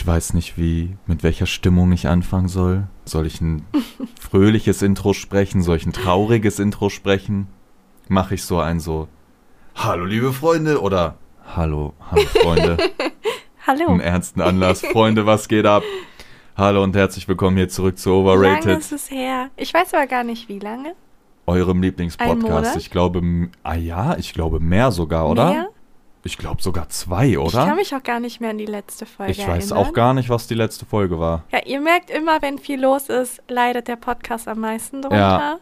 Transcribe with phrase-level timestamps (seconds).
[0.00, 2.84] Ich weiß nicht, wie, mit welcher Stimmung ich anfangen soll.
[3.04, 3.66] Soll ich ein
[4.18, 5.60] fröhliches Intro sprechen?
[5.60, 7.48] Soll ich ein trauriges Intro sprechen?
[8.08, 9.08] Mache ich so ein so,
[9.74, 11.16] Hallo liebe Freunde oder
[11.54, 12.78] Hallo, hallo Freunde.
[13.66, 13.88] Hallo.
[13.88, 14.80] Einen ernsten Anlass.
[14.80, 15.82] Freunde, was geht ab?
[16.56, 18.64] Hallo und herzlich willkommen hier zurück zu Overrated.
[18.64, 19.50] Lange ist es her.
[19.58, 20.94] Ich weiß aber gar nicht, wie lange.
[21.46, 22.74] Eurem Lieblingspodcast.
[22.76, 23.20] Ich glaube,
[23.64, 25.50] ah ja, ich glaube mehr sogar, oder?
[25.50, 25.68] Mehr?
[26.22, 27.64] Ich glaube sogar zwei, Ich oder?
[27.66, 29.86] kann mich auch gar nicht mehr an die letzte Folge Ich weiß erinnern.
[29.88, 31.44] auch gar nicht, was die letzte Folge war.
[31.50, 35.16] Ja, ihr merkt immer, wenn viel los ist, leidet der Podcast am meisten drunter.
[35.16, 35.58] Ja.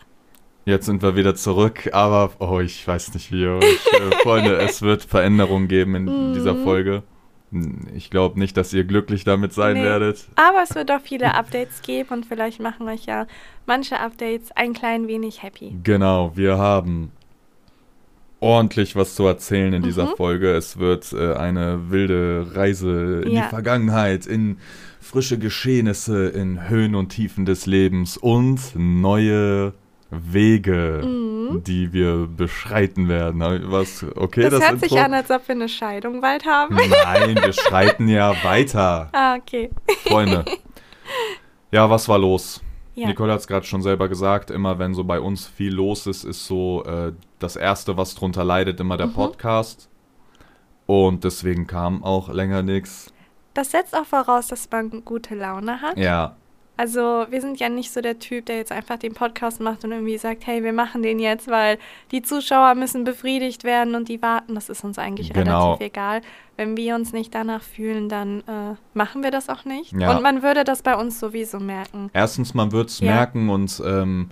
[0.65, 3.45] Jetzt sind wir wieder zurück, aber oh, ich weiß nicht wie.
[3.47, 6.35] Ich, äh, Freunde, es wird Veränderungen geben in Mhm.
[6.35, 7.05] dieser Folge.
[7.53, 9.85] Hm, Ich glaube nicht, dass ihr glücklich damit sein Nee.
[9.85, 10.29] werdet.
[10.37, 13.27] Aber es wird auch viele Updates geben und vielleicht machen euch ja
[13.65, 15.75] manche Updates ein klein wenig happy.
[15.85, 17.13] Genau, wir haben
[18.41, 20.17] ordentlich was zu erzählen in dieser Mhm.
[20.17, 20.53] Folge.
[20.55, 23.43] Es wird äh, eine wilde Reise in Ja.
[23.43, 24.59] die Vergangenheit, in
[25.01, 29.73] frische Geschehnisse, in Höhen und Tiefen des Lebens und neue
[30.11, 31.63] Wege, Mhm.
[31.65, 33.41] die wir beschreiten werden.
[33.71, 34.89] Was, okay, das, das, hört Intro?
[34.89, 36.77] sich an, als ob wir eine Scheidung bald haben.
[36.77, 39.71] Nein, wir schreiten ja weiter, ah, okay.
[40.07, 40.45] Freunde.
[41.71, 42.63] Ja, was war los?
[42.99, 43.07] Ja.
[43.09, 46.25] Nicole hat es gerade schon selber gesagt, immer wenn so bei uns viel los ist,
[46.25, 49.13] ist so äh, das Erste, was drunter leidet, immer der Mhm.
[49.15, 49.89] Podcast.
[50.87, 53.13] Und deswegen kam auch länger nichts.
[53.55, 55.97] Das setzt auch voraus, dass man gute Laune hat.
[55.99, 56.37] Ja,
[56.79, 59.91] Also wir sind ja nicht so der Typ, der jetzt einfach den Podcast macht und
[59.91, 61.77] irgendwie sagt, hey, wir machen den jetzt, weil
[62.13, 64.55] die Zuschauer müssen befriedigt werden und die warten.
[64.55, 65.73] Das ist uns eigentlich Genau.
[65.73, 66.21] relativ egal.
[66.57, 69.93] Wenn wir uns nicht danach fühlen, dann äh, machen wir das auch nicht.
[69.93, 70.17] Ja.
[70.17, 72.11] Und man würde das bei uns sowieso merken.
[72.13, 73.13] erstens, man wird es Ja.
[73.13, 74.29] merken und ähm,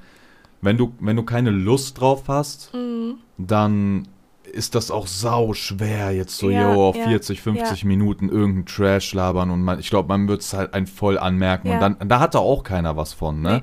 [0.62, 3.16] wenn, du, wenn du keine Lust drauf hast, Mhm.
[3.38, 4.06] dann
[4.52, 8.66] ist das auch sau schwer, jetzt so, Ja, yo, auf ja, 40, 50 Minuten irgendeinen
[8.66, 11.74] Trash labern und man, ich glaube, man wird es halt ein voll anmerken Ja.
[11.74, 13.62] und dann, da hatte auch keiner was von, ne?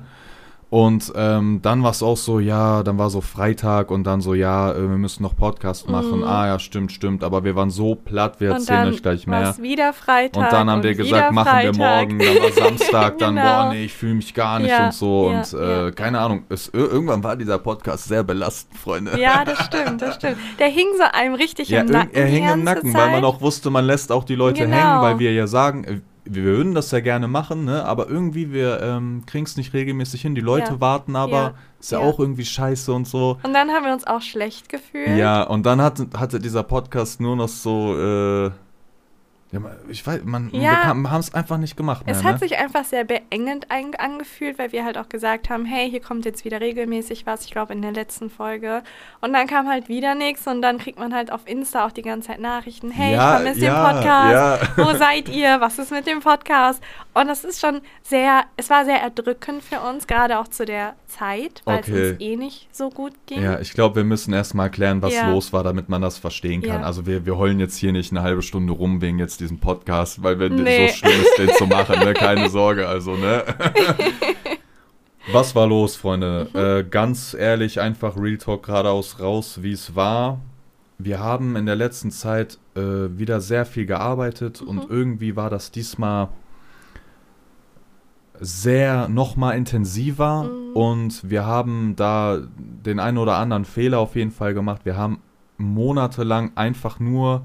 [0.74, 4.34] Und ähm, dann war es auch so, ja, dann war so Freitag und dann so,
[4.34, 6.18] ja, äh, wir müssen noch Podcast machen.
[6.18, 6.24] Mhm.
[6.24, 9.26] Ah ja, stimmt, stimmt, aber wir waren so platt, wir Und erzählen dann euch gleich
[9.28, 9.50] mehr.
[9.50, 10.42] es wieder Freitag.
[10.42, 13.62] Und dann haben wir wieder gesagt, machen wir morgen, dann war Samstag, dann, Genau.
[13.66, 15.30] boah, nee, ich fühle mich gar nicht Ja, und so.
[15.30, 15.90] ja, und äh, ja.
[15.92, 19.16] keine Ahnung, es, ir- irgendwann war dieser Podcast sehr belastend, Freunde.
[19.16, 20.38] Ja, das stimmt, das stimmt.
[20.58, 22.10] Der hing so einem richtig im Nacken.
[22.14, 23.00] er hing im Nacken, Zeit.
[23.00, 24.74] weil man auch wusste, man lässt auch die Leute Genau.
[24.76, 27.84] hängen, weil wir ja sagen, äh, wir würden das ja gerne machen, ne?
[27.84, 30.34] aber irgendwie, wir ähm, kriegen es nicht regelmäßig hin.
[30.34, 30.80] Die Leute Ja.
[30.80, 31.54] warten aber, Ja.
[31.80, 32.06] ist ja, Ja.
[32.06, 33.38] auch irgendwie scheiße und so.
[33.42, 35.16] Und dann haben wir uns auch schlecht gefühlt.
[35.18, 38.50] Ja, und dann hatte, hatte dieser Podcast nur noch so, äh,
[39.54, 40.60] ja, ich weiß, man, Ja.
[40.60, 42.28] wir haben es einfach nicht gemacht mehr, Es ne?
[42.28, 46.24] hat sich einfach sehr beengend angefühlt, weil wir halt auch gesagt haben, hey, hier kommt
[46.24, 48.82] jetzt wieder regelmäßig was, ich glaube in der letzten Folge.
[49.20, 52.02] Und dann kam halt wieder nichts und dann kriegt man halt auf Insta auch die
[52.02, 54.84] ganze Zeit Nachrichten, hey, Ja, ich vermisse ja, den Podcast, ja.
[54.84, 56.82] wo seid ihr, was ist mit dem Podcast?
[57.14, 60.94] Und das ist schon sehr, es war sehr erdrückend für uns, gerade auch zu der
[61.06, 61.92] Zeit, weil Okay.
[62.00, 63.42] es uns eh nicht so gut ging.
[63.42, 66.82] Ja, ich glaube, wir müssen erstmal erklären, was los war, damit man das verstehen kann.
[66.82, 70.22] Also wir, wir heulen jetzt hier nicht eine halbe Stunde rum wegen jetzt diesem Podcast,
[70.22, 70.88] weil wir Nee.
[70.88, 72.12] so schlimm ist, den zu machen, ne?
[72.14, 73.44] Keine Sorge, also, ne?
[75.32, 76.48] was war los, Freunde?
[76.52, 76.58] Mhm.
[76.58, 80.40] Äh, ganz ehrlich, einfach Real Talk geradeaus raus, wie es war.
[80.98, 84.68] Wir haben in der letzten Zeit äh, wieder sehr viel gearbeitet Mhm.
[84.68, 86.28] und irgendwie war das diesmal
[88.40, 90.72] sehr nochmal intensiver Mhm.
[90.76, 94.82] und wir haben da den einen oder anderen Fehler auf jeden Fall gemacht.
[94.84, 95.20] Wir haben
[95.56, 97.42] monatelang einfach nur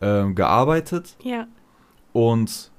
[0.00, 1.46] ähm, gearbeitet ja.
[2.12, 2.70] und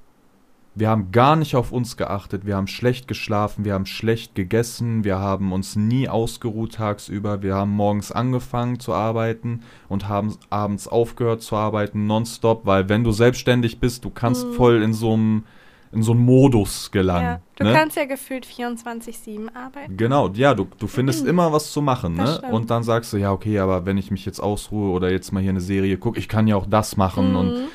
[0.74, 2.46] wir haben gar nicht auf uns geachtet.
[2.46, 7.42] Wir haben schlecht geschlafen, wir haben schlecht gegessen, wir haben uns nie ausgeruht tagsüber.
[7.42, 13.04] Wir haben morgens angefangen zu arbeiten und haben abends aufgehört zu arbeiten, nonstop, weil wenn
[13.04, 14.52] du selbstständig bist, du kannst Mhm.
[14.54, 15.44] voll in so einem
[15.92, 17.26] in so einen Modus gelangen.
[17.26, 17.40] ja.
[17.56, 17.72] Du ne?
[17.74, 19.96] kannst ja gefühlt 24-7 arbeiten.
[19.96, 21.30] Genau, ja, du, du findest Mhm.
[21.30, 22.36] immer was zu machen, Das ne?
[22.38, 22.52] stimmt.
[22.52, 25.40] Und dann sagst du, ja, okay, aber wenn ich mich jetzt ausruhe oder jetzt mal
[25.40, 27.68] hier eine Serie gucke, ich kann ja auch das machen und Mhm.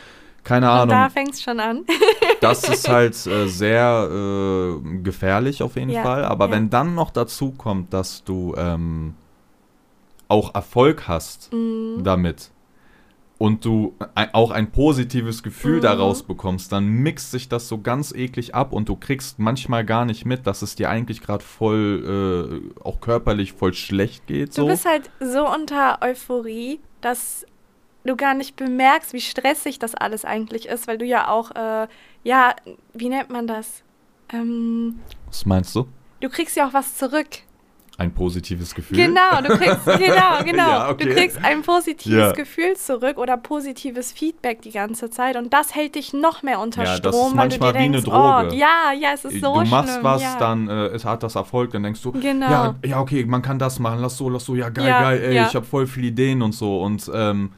[0.43, 0.89] keine Und Ahnung.
[0.89, 1.85] da fängt es schon an.
[2.41, 6.23] Das ist halt äh, sehr äh, gefährlich auf jeden Ja, Fall.
[6.25, 6.51] Aber ja.
[6.51, 9.13] wenn dann noch dazu kommt, dass du ähm,
[10.27, 12.03] auch Erfolg hast Mhm.
[12.03, 12.51] damit
[13.37, 15.81] und du ein, auch ein positives Gefühl Mhm.
[15.81, 20.05] daraus bekommst, dann mixt sich das so ganz eklig ab und du kriegst manchmal gar
[20.05, 24.49] nicht mit, dass es dir eigentlich gerade voll, äh, auch körperlich voll schlecht geht.
[24.49, 24.67] Du So.
[24.67, 27.45] bist halt so unter Euphorie, dass
[28.05, 31.87] du gar nicht bemerkst, wie stressig das alles eigentlich ist, weil du ja auch, äh,
[32.23, 32.55] ja,
[32.93, 33.83] wie nennt man das?
[34.33, 35.87] Ähm, Was meinst du?
[36.21, 37.27] du kriegst ja auch was zurück.
[37.99, 38.95] Ein positives Gefühl.
[38.97, 40.69] Genau, du kriegst, genau, genau.
[40.69, 41.05] Ja, okay.
[41.09, 42.31] Du kriegst ein positives Ja.
[42.31, 46.83] Gefühl zurück oder positives Feedback die ganze Zeit und das hält dich noch mehr unter
[46.83, 48.49] Ja, das Strom, ist weil du dir manchmal wie eine denkst, Droge.
[48.51, 50.03] oh, ja, ja, es ist so du machst schlimm.
[50.03, 50.37] was, ja.
[50.37, 52.45] dann äh, es hat das Erfolg, dann denkst du, Genau.
[52.51, 55.45] ja, ja, okay, man kann das machen, lass so, lass so, ja, geil, geil, ey,
[55.47, 56.79] ich habe voll viele Ideen und so.
[56.81, 57.51] Und ähm,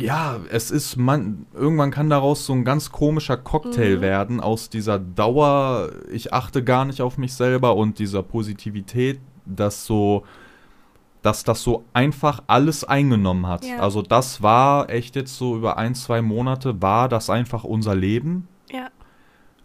[0.00, 4.00] ja, es ist, man, irgendwann kann daraus so ein ganz komischer Cocktail Mhm.
[4.00, 9.84] werden aus dieser Dauer, ich achte gar nicht auf mich selber und dieser Positivität, dass
[9.86, 10.24] so,
[11.22, 13.64] dass das so einfach alles eingenommen hat.
[13.64, 13.78] Ja.
[13.78, 18.48] Also das war echt jetzt so über ein, zwei Monate, war das einfach unser Leben.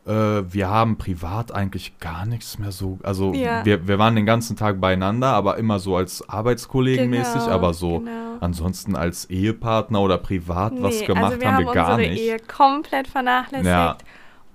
[0.06, 0.12] Äh,
[0.54, 3.00] wir haben privat eigentlich gar nichts mehr so.
[3.04, 3.64] Also Ja.
[3.66, 7.74] wir, wir waren den ganzen Tag beieinander, aber immer so als Arbeitskollegen mäßig, Genau, aber
[7.74, 8.12] so genau.
[8.40, 12.10] ansonsten als Ehepartner oder privat was Nee, gemacht also wir haben haben wir gar unsere
[12.12, 12.22] nicht.
[12.24, 13.66] Ehe komplett vernachlässigt.
[13.68, 13.98] Ja.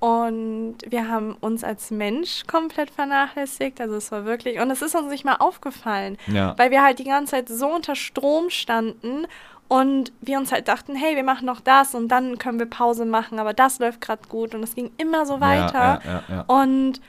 [0.01, 3.81] Und wir haben uns als Mensch komplett vernachlässigt.
[3.81, 6.55] Also es war wirklich, und es ist uns nicht mal aufgefallen, Ja.
[6.59, 9.27] weil wir halt die ganze Zeit so unter Strom standen
[9.69, 13.05] und wir uns halt dachten, hey, wir machen noch das und dann können wir Pause
[13.05, 16.01] machen, aber das läuft gerade gut und es ging immer so weiter.
[16.05, 16.41] Ja, ja, ja.
[16.47, 17.01] Und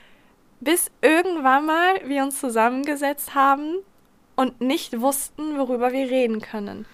[0.60, 3.76] bis irgendwann mal wir uns zusammengesetzt haben
[4.36, 6.86] und nicht wussten, worüber wir reden können.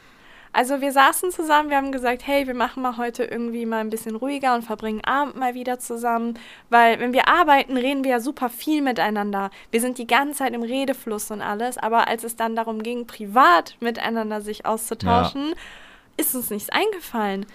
[0.55, 3.89] Also wir saßen zusammen, wir haben gesagt, hey, wir machen mal heute irgendwie mal ein
[3.89, 6.39] bisschen ruhiger und verbringen Abend mal wieder zusammen,
[6.69, 9.51] weil wenn wir arbeiten, reden wir ja super viel miteinander.
[9.71, 13.07] Wir sind die ganze Zeit im Redefluss und alles, aber als es dann darum ging,
[13.07, 15.55] privat miteinander sich auszutauschen,
[16.19, 17.47] ist uns nichts eingefallen.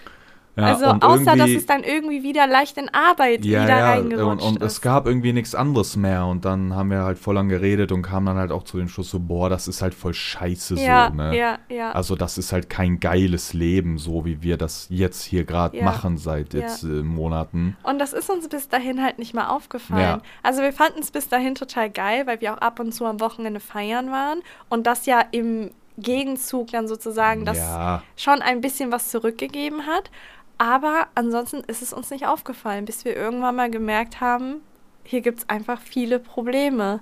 [0.58, 4.44] Ja, also außer, dass es dann irgendwie wieder leicht in Arbeit ja, wieder ja, reingerutscht
[4.44, 4.72] und, und ist.
[4.72, 8.02] es gab irgendwie nichts anderes mehr und dann haben wir halt voll lang geredet und
[8.02, 11.10] kamen dann halt auch zu dem Schluss so, boah, das ist halt voll scheiße ja,
[11.10, 11.36] so, ne?
[11.36, 11.92] ja, ja.
[11.92, 16.18] Also das ist halt kein geiles Leben, so wie wir das jetzt hier gerade machen
[16.18, 17.76] seit jetzt äh, Monaten.
[17.84, 20.20] Und das ist uns bis dahin halt nicht mal aufgefallen.
[20.42, 23.20] Also wir fanden es bis dahin total geil, weil wir auch ab und zu am
[23.20, 28.92] Wochenende feiern waren und das ja im Gegenzug dann sozusagen das ja, schon ein bisschen
[28.92, 30.10] was zurückgegeben hat.
[30.58, 34.60] Aber ansonsten ist es uns nicht aufgefallen, bis wir irgendwann mal gemerkt haben,
[35.04, 37.00] hier gibt es einfach viele Probleme.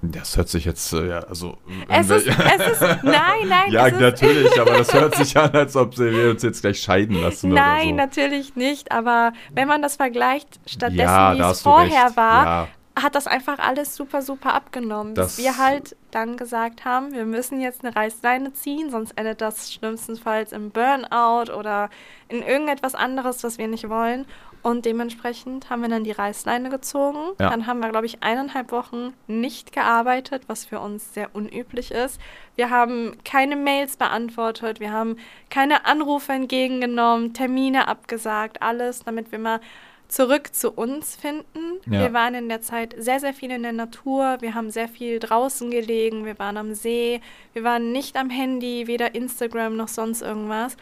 [0.00, 1.58] das hört sich jetzt, äh, ja, also.
[1.88, 5.50] Es ist, es ist, nein, nein, ja, es ist, natürlich, aber das hört sich an,
[5.54, 7.94] als ob wir uns jetzt gleich scheiden lassen Nein, oder so.
[7.96, 8.92] natürlich nicht.
[8.92, 12.16] Aber wenn man das vergleicht, stattdessen, ja, wie es vorher recht.
[12.16, 15.14] war, Ja, hat das einfach alles super, super abgenommen.
[15.14, 19.40] Das- bis wir halt dann gesagt haben, wir müssen jetzt eine Reißleine ziehen, sonst endet
[19.42, 21.90] das schlimmstenfalls im Burnout oder
[22.28, 24.24] in irgendetwas anderes, was wir nicht wollen.
[24.62, 27.18] Und dementsprechend haben wir dann die Reißleine gezogen.
[27.38, 27.50] Ja.
[27.50, 32.20] Dann haben wir, glaube ich, eineinhalb Wochen nicht gearbeitet, was für uns sehr unüblich ist.
[32.56, 35.18] Wir haben keine Mails beantwortet, wir haben
[35.50, 39.60] keine Anrufe entgegengenommen, Termine abgesagt, alles, damit wir mal
[40.08, 41.80] zurück zu uns finden.
[41.86, 42.00] Ja.
[42.00, 44.38] Wir waren in der Zeit sehr, sehr viel in der Natur.
[44.40, 46.24] Wir haben sehr viel draußen gelegen.
[46.24, 47.20] Wir waren am See.
[47.52, 50.76] Wir waren nicht am Handy, weder Instagram noch sonst irgendwas.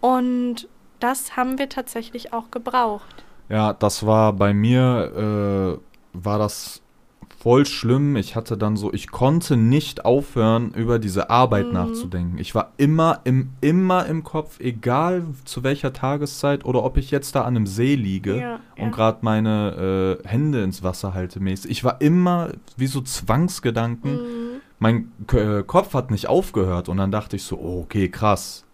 [0.00, 0.68] Und
[1.00, 3.24] das haben wir tatsächlich auch gebraucht.
[3.48, 5.80] Ja, das war bei mir, äh,
[6.12, 6.82] war das
[7.40, 8.16] voll schlimm.
[8.16, 11.72] Ich hatte dann so, ich konnte nicht aufhören, über diese Arbeit Mhm.
[11.72, 12.38] nachzudenken.
[12.38, 17.34] Ich war immer im, immer im Kopf, egal zu welcher Tageszeit oder ob ich jetzt
[17.36, 18.90] da an einem See liege Ja, und ja.
[18.90, 21.70] gerade meine äh, Hände ins Wasser halte mäßig.
[21.70, 24.12] Ich war immer wie so Zwangsgedanken.
[24.14, 24.60] Mhm.
[24.80, 28.64] Mein K äh, Kopf hat nicht aufgehört und dann dachte ich so, oh, okay, krass.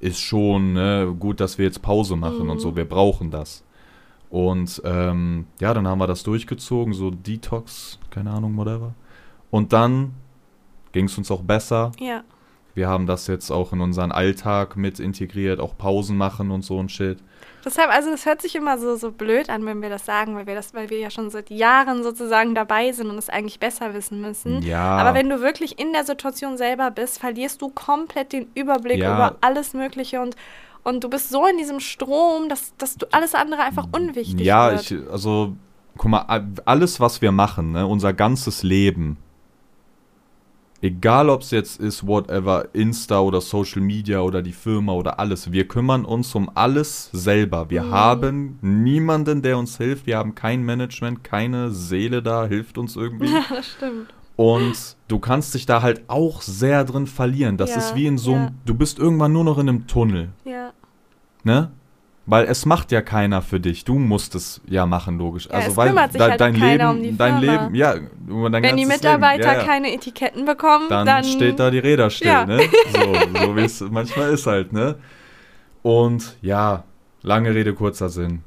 [0.00, 2.60] Ist schon ne, gut, dass wir jetzt Pause machen und Mhm.
[2.60, 3.62] so, wir brauchen das.
[4.30, 8.94] Und ähm, ja, dann haben wir das durchgezogen, so Detox, keine Ahnung, whatever.
[9.50, 10.14] Und dann
[10.92, 11.90] ging es uns auch besser.
[11.98, 12.22] Ja,
[12.74, 16.78] Wir haben das jetzt auch in unseren Alltag mit integriert, auch Pausen machen und so
[16.80, 17.18] ein Shit.
[17.64, 20.46] deshalb, also das hört sich immer so, so blöd an, wenn wir das sagen, weil
[20.46, 23.92] wir das, weil wir ja schon seit Jahren sozusagen dabei sind und es eigentlich besser
[23.94, 24.62] wissen müssen.
[24.62, 24.96] Ja.
[24.98, 29.14] Aber wenn du wirklich in der Situation selber bist, verlierst du komplett den Überblick Ja.
[29.16, 30.36] über alles Mögliche und,
[30.84, 34.70] und du bist so in diesem Strom, dass, dass du alles andere einfach unwichtig Ja,
[34.72, 34.90] wird.
[34.90, 35.56] ich, also,
[35.96, 39.16] guck mal, alles, was wir machen, ne, unser ganzes Leben,
[40.82, 45.52] egal ob es jetzt ist, whatever, Insta oder Social Media oder die Firma oder alles,
[45.52, 47.68] wir kümmern uns um alles selber.
[47.68, 47.90] Wir Mhm.
[47.90, 50.06] haben niemanden, der uns hilft.
[50.06, 53.26] Wir haben kein Management, keine Seele da, hilft uns irgendwie.
[53.32, 54.08] ja, das stimmt.
[54.36, 57.58] Und du kannst dich da halt auch sehr drin verlieren.
[57.58, 58.52] Das Ja, ist wie in so einem, ja.
[58.64, 60.30] du bist irgendwann nur noch in einem Tunnel.
[61.44, 61.70] Ne?
[62.26, 63.84] Weil es macht ja keiner für dich.
[63.84, 65.46] Du musst es ja machen, logisch.
[65.46, 67.62] Ja, also es weil sich de- halt dein Leben, um die dein Firma.
[67.62, 67.94] Leben, ja,
[68.50, 69.52] dein Wenn die Mitarbeiter Leben.
[69.52, 69.64] Ja, ja.
[69.64, 72.60] keine Etiketten bekommen, dann, dann, steht da die Räder still, ne?
[72.92, 73.14] So,
[73.46, 74.96] so wie es manchmal ist halt, ne?
[75.82, 76.84] Und ja,
[77.22, 78.42] lange Rede, kurzer Sinn.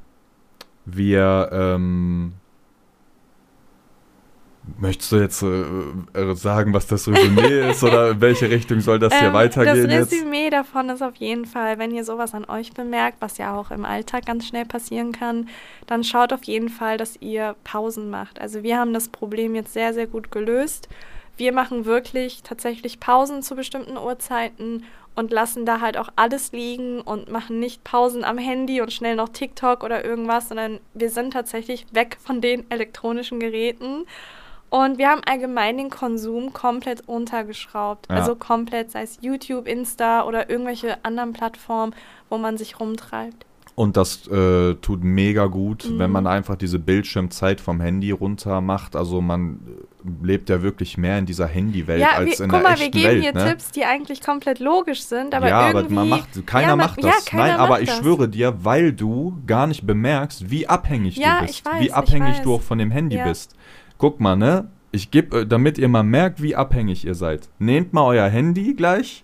[0.86, 2.34] Wir, ähm,
[4.80, 5.64] Möchtest du jetzt äh,
[6.14, 9.90] äh, sagen, was das Resümee ist oder in welche Richtung soll das hier Ähm, weitergehen
[9.90, 10.14] das jetzt?
[10.14, 13.72] Resümee davon ist auf jeden Fall, wenn ihr sowas an euch bemerkt, was ja auch
[13.72, 15.50] im Alltag ganz schnell passieren kann,
[15.86, 18.40] dann schaut auf jeden Fall, dass ihr Pausen macht.
[18.40, 20.88] Also wir haben das Problem jetzt sehr, sehr gut gelöst.
[21.36, 27.02] Wir machen wirklich tatsächlich Pausen zu bestimmten Uhrzeiten und lassen da halt auch alles liegen
[27.02, 31.34] und machen nicht Pausen am Handy und schnell noch TikTok oder irgendwas, sondern wir sind
[31.34, 34.06] tatsächlich weg von den elektronischen Geräten.
[34.76, 38.08] Und wir haben allgemein den Konsum komplett untergeschraubt.
[38.10, 38.16] Ja.
[38.18, 41.94] Also komplett, sei es YouTube, Insta oder irgendwelche anderen Plattformen,
[42.28, 43.46] wo man sich rumtreibt.
[43.76, 46.00] Und das äh, tut mega gut, Mhm.
[46.00, 48.96] wenn man einfach diese Bildschirmzeit vom Handy runter macht.
[48.96, 49.60] Also man
[50.04, 52.78] äh, lebt ja wirklich mehr in dieser Handywelt ja, als wir, in guck der mal,
[52.80, 53.22] wir echten geben Welt.
[53.22, 53.50] hier ne?
[53.50, 55.86] Tipps, die eigentlich komplett logisch sind, aber ja, irgendwie...
[55.86, 57.26] aber man macht, keiner Ja, man- macht ja, das.
[57.26, 57.98] keiner Nein, aber macht ich das.
[58.00, 62.40] schwöre dir, weil du gar nicht bemerkst, wie abhängig Ja, du bist, weiß, wie abhängig
[62.40, 63.26] du auch von dem Handy Ja.
[63.28, 63.56] bist.
[64.04, 64.68] Guck mal, ne?
[64.92, 67.48] Ich gebe, damit ihr mal merkt, wie abhängig ihr seid.
[67.58, 69.24] Nehmt mal euer Handy gleich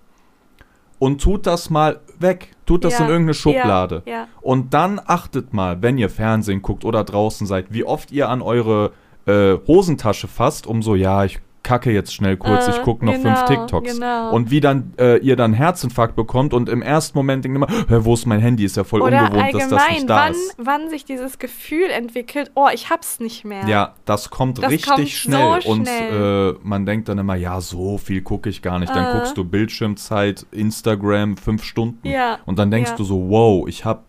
[0.99, 2.55] und tut das mal weg.
[2.65, 4.03] Tut das Ja, in irgendeine Schublade.
[4.05, 4.27] Ja, ja.
[4.39, 8.41] Und dann achtet mal, wenn ihr Fernsehen guckt oder draußen seid, wie oft ihr an
[8.41, 8.93] eure
[9.25, 13.13] äh, Hosentasche fasst, um so, ja, ich kacke jetzt schnell kurz, Äh, ich gucke noch
[13.13, 13.93] genau, fünf TikToks.
[13.93, 14.31] genau.
[14.31, 17.97] Und wie dann äh, ihr dann Herzinfarkt bekommt und im ersten Moment denkt immer, "Hä,
[17.99, 18.65] wo ist mein Handy?
[18.65, 20.55] Ist ja voll Oder ungewohnt, dass das nicht da wann, ist.
[20.57, 23.67] wann sich dieses Gefühl entwickelt, oh, ich hab's nicht mehr.
[23.67, 25.59] Ja, das kommt Das richtig kommt so schnell.
[25.65, 26.53] Und schnell.
[26.55, 28.93] äh, man denkt dann immer, ja, so viel gucke ich gar nicht.
[28.95, 29.17] Dann Äh.
[29.19, 32.07] guckst du Bildschirmzeit, Instagram, fünf Stunden.
[32.07, 32.97] Ja, Und dann denkst ja.
[32.97, 34.01] du so, wow, ich habe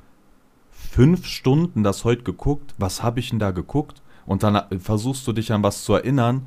[0.71, 2.75] fünf Stunden das heute geguckt.
[2.79, 4.03] Was habe ich denn da geguckt?
[4.27, 6.47] Und dann äh, versuchst du dich an was zu erinnern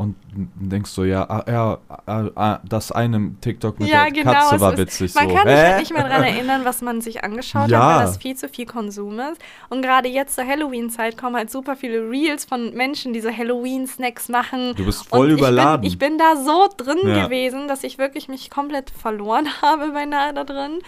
[0.00, 4.32] und denkst so, ja, ah, ja, ah, ah, das eine TikTok mit Ja, der genau,
[4.32, 5.14] Katze war ist- witzig.
[5.14, 5.34] Man so.
[5.34, 7.82] kann sich halt nicht mehr daran erinnern, was man sich angeschaut Ja.
[7.82, 9.38] hat, weil das viel zu viel Konsum ist.
[9.68, 14.30] Und gerade jetzt zur Halloween-Zeit kommen halt super viele Reels von Menschen, die so Halloween-Snacks
[14.30, 14.74] machen.
[14.74, 15.84] Du bist voll und überladen.
[15.84, 17.26] Ich bin, ich bin da so drin Ja.
[17.26, 20.78] gewesen, dass ich wirklich mich komplett verloren habe beinahe da drin,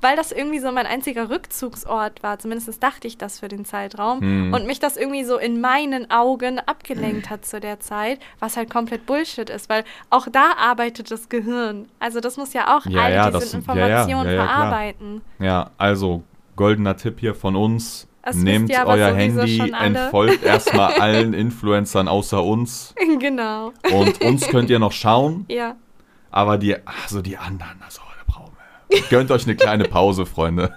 [0.00, 2.38] weil das irgendwie so mein einziger Rückzugsort war.
[2.38, 4.20] Zumindest dachte ich das für den Zeitraum.
[4.20, 4.54] Hm.
[4.54, 8.61] Und mich das irgendwie so in meinen Augen abgelenkt hat zu der Zeit, was halt
[8.66, 11.88] komplett Bullshit ist, weil auch da arbeitet das Gehirn.
[11.98, 15.22] Also das muss ja auch Ja, all ja, diese Informationen ja, ja, verarbeiten.
[15.38, 16.22] Ja, also
[16.56, 18.08] goldener Tipp hier von uns.
[18.24, 22.94] Das Nehmt euer Handy, entfolgt erstmal allen Influencern außer uns.
[23.18, 23.72] genau.
[23.92, 25.74] Und uns könnt ihr noch schauen, Ja.
[26.30, 28.52] aber die, also die anderen, also da brauchen
[28.88, 29.00] wir.
[29.10, 30.72] Gönnt euch eine kleine Pause, Freunde.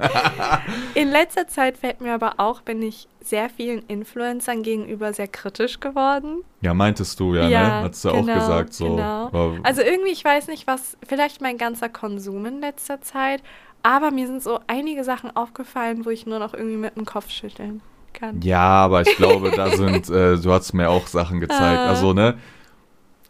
[0.96, 5.80] In letzter Zeit fällt mir aber auch, bin ich sehr vielen Influencern gegenüber sehr kritisch
[5.80, 6.44] geworden.
[6.62, 7.90] Ja, meintest du ja, ne?
[7.90, 8.96] Hast du auch genau, gesagt so.
[8.96, 9.58] Genau.
[9.64, 13.42] Also irgendwie, ich weiß nicht, was, vielleicht mein ganzer Konsum in letzter Zeit,
[13.84, 17.30] aber mir sind so einige Sachen aufgefallen, wo ich nur noch irgendwie mit dem Kopf
[17.30, 17.82] schütteln
[18.14, 18.42] kann.
[18.42, 21.82] Ja, aber ich glaube, da sind, äh, du hast mir auch Sachen gezeigt.
[21.82, 21.90] Äh.
[21.90, 22.36] Also, ne?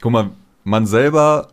[0.02, 0.32] Guck mal,
[0.64, 1.50] man selber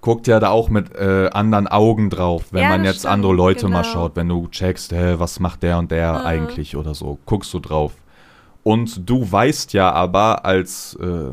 [0.00, 3.32] guckt ja da auch mit äh, anderen Augen drauf, wenn Ja, man jetzt stimmt, andere
[3.34, 3.92] Leute mal genau.
[3.92, 6.26] schaut, wenn du checkst, hä, was macht der und der Mhm.
[6.26, 7.92] eigentlich oder so, guckst du drauf.
[8.62, 11.30] Und du weißt ja aber als äh,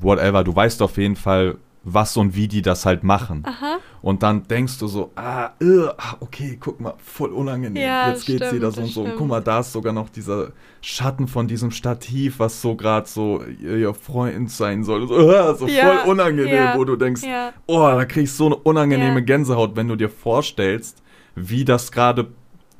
[0.00, 3.42] whatever, du weißt auf jeden Fall, was und wie die das halt machen.
[3.46, 3.78] Aha.
[4.02, 7.82] Und dann denkst du so, ah, äh, ah, okay, guck mal, voll unangenehm.
[7.82, 9.02] Ja, Jetzt geht's stimmt, wieder so und so.
[9.02, 13.08] Und guck mal, da ist sogar noch dieser Schatten von diesem Stativ, was so gerade
[13.08, 15.08] so ihr, Freund sein soll.
[15.08, 17.22] So, ah, so Ja, voll unangenehm, ja, wo du denkst,
[17.66, 19.22] oh, da kriegst du so eine unangenehme.
[19.22, 21.02] Gänsehaut, wenn du dir vorstellst,
[21.34, 22.28] wie das gerade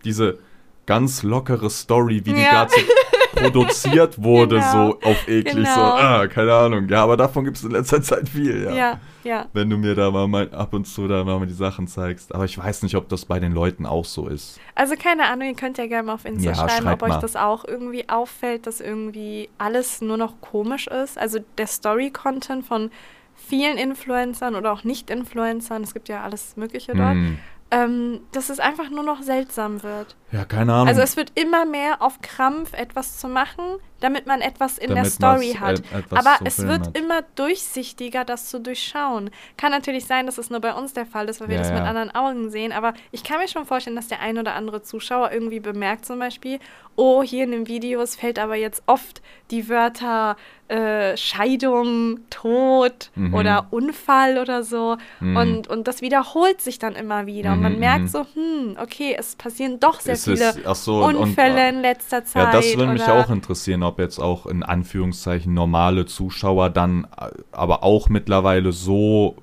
[0.05, 0.39] diese
[0.87, 2.81] ganz lockere Story, wie die gerade so
[3.43, 5.95] produziert wurde, Genau, so auf eklig, so, genau.
[5.95, 6.89] ah, keine Ahnung.
[6.89, 9.47] Ja, aber davon gibt es in letzter Zeit viel, ja Ja, ja.
[9.53, 12.35] wenn du mir da mal, mal ab und zu da mal die Sachen zeigst.
[12.35, 14.59] Aber ich weiß nicht, ob das bei den Leuten auch so ist.
[14.75, 17.21] Also keine Ahnung, ihr könnt ja gerne mal auf Insta Ja, schreiben, ob euch mal.
[17.21, 21.19] das auch irgendwie auffällt, dass irgendwie alles nur noch komisch ist.
[21.19, 22.91] Also der Story-Content von
[23.35, 27.39] vielen Influencern oder auch Nicht-Influencern, es gibt ja alles Mögliche dort, Hm.
[27.71, 30.17] Ähm, dass es einfach nur noch seltsam wird.
[30.33, 30.89] Ja, keine Ahnung.
[30.89, 33.65] Also es wird immer mehr auf Krampf etwas zu machen,
[34.01, 35.93] damit man etwas in der Damit Story man's, hat.
[35.93, 36.99] äh, etwas Aber es wird hat.
[36.99, 39.31] immer durchsichtiger, das zu durchschauen.
[39.57, 41.71] Kann natürlich sein, dass es nur bei uns der Fall ist, weil wir Ja, das
[41.71, 41.85] mit ja.
[41.85, 42.73] anderen Augen sehen.
[42.73, 46.19] Aber ich kann mir schon vorstellen, dass der ein oder andere Zuschauer irgendwie bemerkt zum
[46.19, 46.59] Beispiel,
[46.97, 50.37] oh, hier in den Videos fällt aber jetzt oft die Wörter
[50.69, 53.35] äh, Scheidung, Tod Mhm.
[53.35, 54.97] oder Unfall oder so.
[55.19, 55.37] Mhm.
[55.37, 57.53] Und, und das wiederholt sich dann immer wieder.
[57.53, 58.09] Und man Mhm, merkt mhm.
[58.09, 61.81] so, hm, okay, es passieren doch sehr Es viele ist- so, und- und- Unfälle in
[61.81, 62.45] letzter Zeit.
[62.45, 67.31] ja, das würde mich auch interessieren, ob jetzt auch in Anführungszeichen normale Zuschauer dann äh,
[67.53, 69.37] aber auch mittlerweile so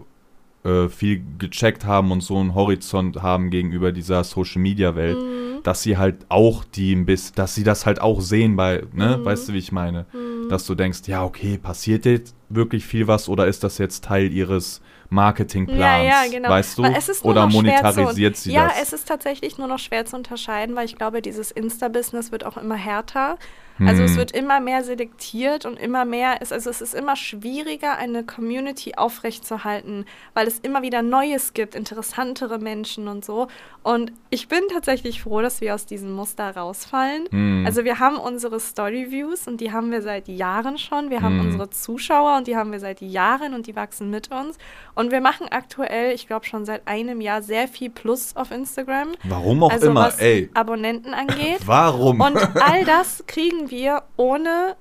[0.63, 5.63] äh, viel gecheckt haben und so einen Horizont haben gegenüber dieser Social Media Welt, Mhm.
[5.63, 9.18] dass sie halt auch die ein bisschen, dass sie das halt auch sehen bei, ne,
[9.18, 9.25] Mhm.
[9.25, 10.06] weißt du, wie ich meine?
[10.13, 10.50] Mhm.
[10.50, 14.32] Dass du denkst, ja, okay, passiert jetzt wirklich viel was oder ist das jetzt Teil
[14.34, 15.80] ihres Marketingplans?
[15.80, 16.50] Ja, ja, genau.
[16.50, 16.84] Weißt du?
[17.24, 18.82] Oder monetarisiert zu, sie ja, das?
[18.84, 22.58] es ist tatsächlich nur noch schwer zu unterscheiden, weil ich glaube, dieses Insta-Business wird auch
[22.58, 23.38] immer härter.
[23.86, 24.17] Also es Hm.
[24.17, 28.93] wird immer mehr selektiert und immer mehr ist, also es ist immer schwieriger, eine Community
[28.96, 33.48] aufrechtzuerhalten, weil es immer wieder Neues gibt, interessantere Menschen und so.
[33.84, 37.25] Und ich bin tatsächlich froh, dass wir aus diesem Muster rausfallen.
[37.29, 37.63] Hm.
[37.65, 41.10] Also wir haben unsere Story-Views und die haben wir seit Jahren schon.
[41.10, 41.46] Wir haben Hm.
[41.46, 44.57] unsere Zuschauer und die haben wir seit Jahren und die wachsen mit uns.
[44.96, 49.10] Und wir machen aktuell, ich glaube schon seit einem Jahr, sehr viel Plus auf Instagram.
[49.24, 50.50] Warum auch also immer, was ey.
[50.53, 51.60] Abonnenten angeht.
[51.65, 52.22] Warum?
[52.22, 54.75] Und all das kriegen wir, ohne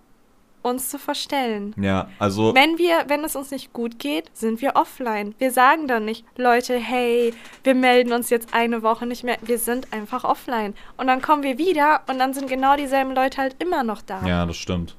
[0.63, 1.75] uns zu verstellen.
[1.81, 5.35] ja, also Wenn wir, wenn es uns nicht gut geht, sind wir offline.
[5.39, 9.39] Wir sagen dann nicht, Leute, hey, wir melden uns jetzt eine Woche nicht mehr.
[9.43, 10.75] Wir sind einfach offline.
[10.97, 14.27] Und dann kommen wir wieder und dann sind genau dieselben Leute halt immer noch da.
[14.27, 14.97] ja, das stimmt.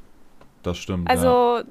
[0.64, 1.10] Das stimmt.
[1.28, 1.64] ja.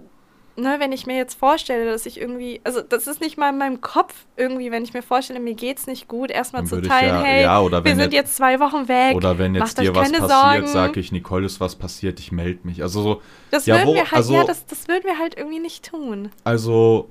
[0.59, 3.59] Ne, wenn ich mir jetzt vorstelle, dass ich irgendwie, also das ist nicht mal in
[3.59, 7.23] meinem Kopf irgendwie, wenn ich mir vorstelle, mir geht's nicht gut, erstmal zu teilen, ja-
[7.23, 9.15] hey, ja, wir sind jetzt- jetzt zwei Wochen weg.
[9.17, 12.83] Oder wenn jetzt dir was passiert, sage ich, Nicole, ist was passiert, ich melde mich.
[12.83, 15.37] Also so, Das Ja, würden wo- wir halt, also- ja, das, das würden wir halt
[15.37, 16.31] irgendwie nicht tun.
[16.45, 17.11] Also,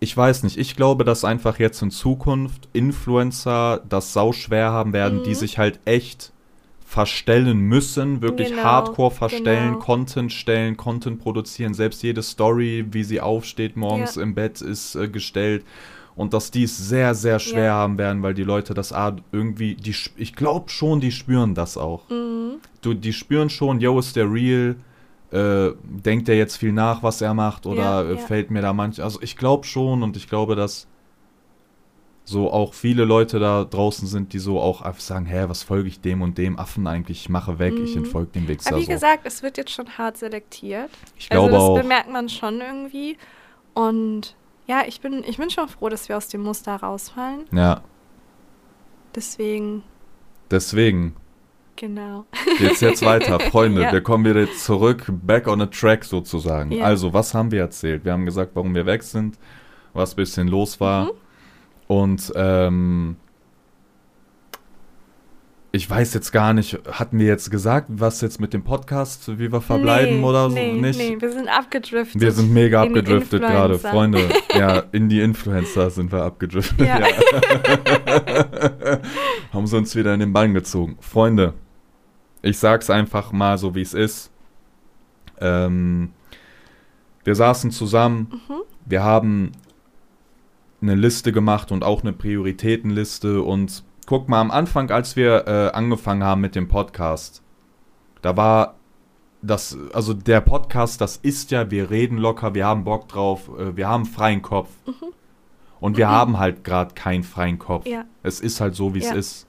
[0.00, 0.58] ich weiß nicht.
[0.58, 5.34] Ich glaube, dass einfach jetzt in Zukunft Influencer das sau schwer haben werden, die Mhm.
[5.34, 6.32] sich halt echt
[6.92, 9.84] verstellen müssen, wirklich Genau, hardcore verstellen, genau.
[9.84, 11.72] Content stellen, Content produzieren.
[11.72, 14.22] Selbst jede Story, wie sie aufsteht morgens Ja.
[14.22, 15.64] im Bett, ist äh, gestellt.
[16.14, 17.72] Und dass die es sehr, sehr schwer Ja.
[17.72, 18.92] haben werden, weil die Leute das
[19.32, 22.10] irgendwie, die, ich glaube schon, die spüren das auch.
[22.10, 22.56] Mhm.
[22.82, 24.76] Du, die spüren schon, yo, ist der real?
[25.30, 27.64] Äh, denkt er jetzt viel nach, was er macht?
[27.64, 28.16] Oder Ja, äh, ja.
[28.18, 29.02] fällt mir da manch.
[29.02, 30.86] Also ich glaube schon und ich glaube, dass
[32.24, 35.88] so auch viele Leute da draußen sind, die so auch einfach sagen, hä, was folge
[35.88, 37.22] ich dem und dem Affen eigentlich?
[37.22, 38.04] Ich mache weg, ich Mhm.
[38.04, 38.70] entfolge dem Wichser.
[38.70, 38.92] Aber wie so.
[38.92, 40.90] gesagt, es wird jetzt schon hart selektiert.
[41.18, 41.82] ich glaube also das auch.
[41.82, 43.16] bemerkt man schon irgendwie.
[43.74, 44.36] Und
[44.68, 47.44] ja, ich bin, ich bin schon froh, dass wir aus dem Muster rausfallen.
[47.52, 47.82] Ja,
[49.14, 49.82] Deswegen,
[50.50, 51.14] deswegen
[51.76, 52.24] genau.
[52.58, 53.38] geht's jetzt weiter.
[53.50, 53.92] Freunde, Ja.
[53.92, 56.72] wir kommen wieder zurück, back on a track sozusagen.
[56.72, 56.84] Ja.
[56.84, 58.04] Also, was haben wir erzählt?
[58.04, 59.38] Wir haben gesagt, warum wir weg sind,
[59.92, 61.06] was ein bisschen los war.
[61.06, 61.10] Mhm.
[61.86, 63.16] Und ähm,
[65.74, 69.50] ich weiß jetzt gar nicht, hatten wir jetzt gesagt, was jetzt mit dem Podcast, wie
[69.50, 70.54] wir verbleiben nee, oder so?
[70.54, 70.98] nee, nicht?
[70.98, 72.20] Nee, wir sind abgedriftet.
[72.20, 73.78] Wir sind mega In abgedriftet gerade.
[73.78, 74.28] Freunde.
[74.54, 76.86] Ja, in die Influencer sind wir abgedriftet.
[76.86, 77.00] Ja.
[79.52, 80.98] Haben sie uns wieder in den Bann gezogen.
[81.00, 81.54] Freunde,
[82.42, 84.30] ich sag's einfach mal so, wie es ist.
[85.40, 86.12] Ähm,
[87.24, 88.54] wir saßen zusammen, Mhm.
[88.84, 89.52] wir haben
[90.82, 93.42] eine Liste gemacht und auch eine Prioritätenliste.
[93.42, 97.42] Und guck mal, am Anfang, als wir äh, angefangen haben mit dem Podcast,
[98.20, 98.74] da war
[99.42, 103.76] das, also der Podcast, das ist ja, wir reden locker, wir haben Bock drauf, äh,
[103.76, 104.70] wir haben freien Kopf.
[105.80, 107.86] Und wir haben halt gerade keinen freien Kopf.
[107.86, 108.04] Ja.
[108.22, 109.14] Es ist halt so, wie es Ja.
[109.14, 109.46] ist.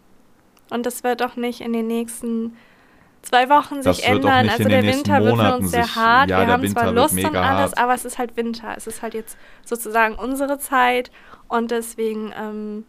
[0.72, 2.54] Und das wird auch nicht in den nächsten
[3.24, 4.50] zwei Wochen Das sich auch ändern.
[4.50, 6.30] Also der Winter wird für uns sehr sich- hart.
[6.30, 7.78] ja, wir haben Winter zwar Lust und alles, hart.
[7.80, 8.74] aber es ist halt Winter.
[8.78, 11.12] Es ist halt jetzt sozusagen unsere Zeit.
[11.48, 12.86] Und deswegen, ähm,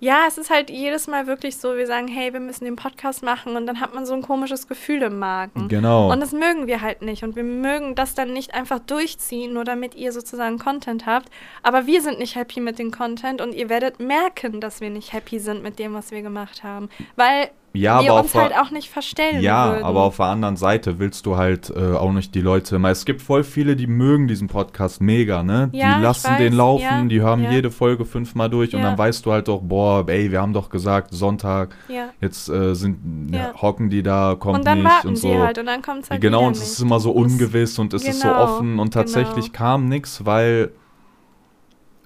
[0.00, 3.22] ja, es ist halt jedes Mal wirklich so, wir sagen, hey, wir müssen den Podcast
[3.22, 5.68] machen und dann hat man so ein komisches Gefühl im Magen.
[5.68, 6.12] Genau.
[6.12, 7.22] Und das mögen wir halt nicht.
[7.22, 11.30] Und wir mögen das dann nicht einfach durchziehen, nur damit ihr sozusagen Content habt.
[11.62, 15.12] Aber wir sind nicht happy mit dem Content und ihr werdet merken, dass wir nicht
[15.14, 16.90] happy sind mit dem, was wir gemacht haben.
[17.16, 19.84] Weil ja, wir aber uns auf halt der- auch nicht verstellen Ja, würden.
[19.84, 22.78] aber auf der anderen Seite willst du halt äh, auch nicht die Leute.
[22.78, 25.70] Mal, es gibt voll viele, die mögen diesen Podcast mega, ne?
[25.72, 27.50] Ja, die lassen den weiß, laufen, ja, die hören ja.
[27.50, 30.70] jede Folge fünfmal durch und dann weißt du halt doch, boah, ey, wir haben doch
[30.70, 31.74] gesagt, Sonntag,
[32.20, 35.36] jetzt äh, sind hocken die da, kommt Und dann nicht warten und so.
[35.38, 38.04] halt und dann kommt es halt genau, und es ist immer so ungewiss und es
[38.06, 39.58] ist so Genau, offen und tatsächlich genau.
[39.58, 40.70] kam nichts, weil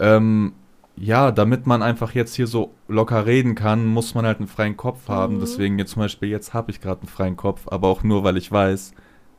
[0.00, 0.52] ähm,
[1.00, 4.76] ja, damit man einfach jetzt hier so locker reden kann, muss man halt einen freien
[4.76, 5.36] Kopf haben.
[5.36, 5.40] Mhm.
[5.40, 8.36] Deswegen jetzt zum Beispiel, jetzt habe ich gerade einen freien Kopf, aber auch nur, weil
[8.36, 8.92] ich weiß,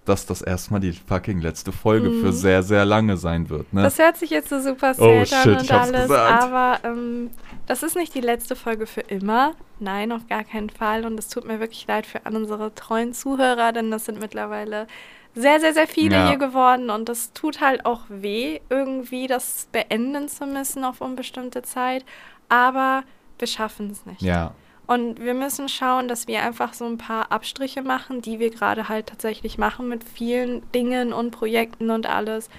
[0.05, 2.21] dass das erstmal die fucking letzte Folge Mhm.
[2.21, 3.71] für sehr, sehr lange sein wird.
[3.73, 3.83] Ne?
[3.83, 6.43] Das hört sich jetzt so super Oh, sad shit, an ich und hab's alles, gesagt.
[6.43, 7.29] aber ähm,
[7.67, 9.53] das ist nicht die letzte Folge für immer.
[9.79, 11.05] Nein, auf gar keinen Fall.
[11.05, 14.87] Und es tut mir wirklich leid für all unsere treuen Zuhörer, denn das sind mittlerweile
[15.35, 16.27] sehr, sehr, sehr viele Ja.
[16.29, 16.89] hier geworden.
[16.89, 22.03] Und das tut halt auch weh, irgendwie das beenden zu müssen auf unbestimmte Zeit.
[22.49, 23.03] Aber
[23.37, 24.21] wir schaffen es nicht.
[24.21, 24.53] ja,
[24.87, 28.89] Und wir müssen schauen, dass wir einfach so ein paar Abstriche machen, die wir gerade
[28.89, 32.49] halt tatsächlich machen mit vielen Dingen und Projekten und alles.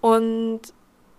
[0.00, 0.60] Und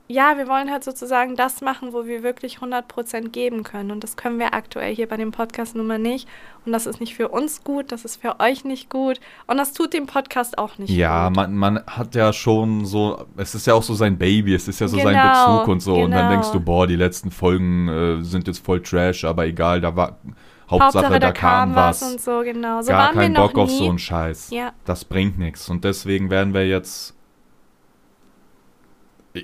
[0.08, 3.90] ja, wir wollen halt sozusagen das machen, wo wir wirklich 100% geben können.
[3.92, 6.28] Und das können wir aktuell hier bei dem Podcast nun mal nicht.
[6.66, 9.20] Und das ist nicht für uns gut, das ist für euch nicht gut.
[9.48, 11.36] Und das tut dem Podcast auch nicht Ja, gut.
[11.38, 14.80] man, man hat ja schon so, es ist ja auch so sein Baby, es ist
[14.80, 15.96] ja so sein Genau, Bezug und so.
[15.96, 16.30] Und dann genau.
[16.32, 20.20] denkst du, boah, die letzten Folgen äh, sind jetzt voll Trash, aber egal, da war,
[20.70, 22.02] Hauptsache, Hauptsache, da, kam was.
[22.04, 22.82] und so, genau.
[22.82, 23.78] So Gar waren wir kein noch Bock auf nie.
[23.78, 24.50] so einen Scheiß.
[24.52, 24.72] Ja.
[24.86, 25.70] Das bringt nichts.
[25.70, 27.16] Und deswegen werden wir jetzt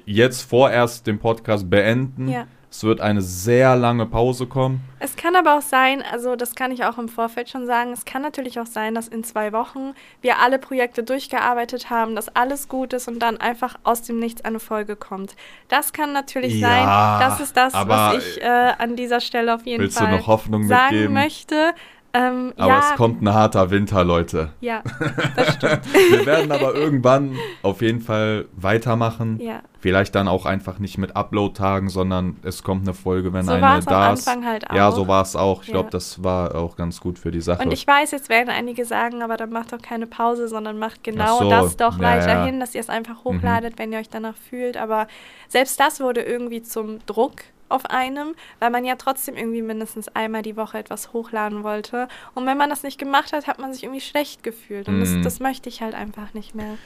[0.06, 2.27] jetzt vorerst den Podcast beenden.
[2.27, 2.47] Ja.
[2.73, 4.80] Es wird eine sehr lange Pause kommen.
[4.99, 8.06] Es kann aber auch sein, also das kann ich auch im Vorfeld schon sagen, es
[8.06, 12.69] kann natürlich auch sein, dass in zwei Wochen wir alle Projekte durchgearbeitet haben, dass alles
[12.69, 15.36] gut ist und dann einfach aus dem Nichts eine Folge kommt.
[15.67, 17.30] Das kann natürlich Ja, sein.
[17.30, 18.45] Das ist das, was ich äh,
[18.77, 21.73] an dieser Stelle auf jeden Fall noch Hoffnung sagen möchte.
[22.13, 24.50] Ähm, Aber ja, es kommt ein harter Winter, Leute.
[24.60, 24.84] Ja,
[25.36, 25.82] das stimmt.
[26.10, 29.39] Wir werden aber irgendwann auf jeden Fall weitermachen.
[29.41, 29.62] ja.
[29.80, 33.80] Vielleicht dann auch einfach nicht mit Upload-Tagen, sondern es kommt eine Folge, wenn So eine
[33.84, 34.28] da ist.
[34.28, 35.63] Halt Ja, so war es auch.
[35.63, 35.74] Ich Ja.
[35.74, 37.63] glaube, das war auch ganz gut für die Sache.
[37.63, 41.04] Und ich weiß, jetzt werden einige sagen, aber dann macht doch keine Pause, sondern macht
[41.04, 44.36] genau so, das doch ja, weiterhin, dass ihr es einfach hochladet, wenn ihr euch danach
[44.36, 44.78] fühlt.
[44.78, 45.08] Aber
[45.47, 47.38] selbst das wurde irgendwie zum Druck
[47.71, 52.07] auf einem, weil man ja trotzdem irgendwie mindestens einmal die Woche etwas hochladen wollte.
[52.36, 54.88] Und wenn man das nicht gemacht hat, hat man sich irgendwie schlecht gefühlt.
[54.88, 54.99] Und Mhm.
[54.99, 56.77] das, das möchte ich halt einfach nicht mehr.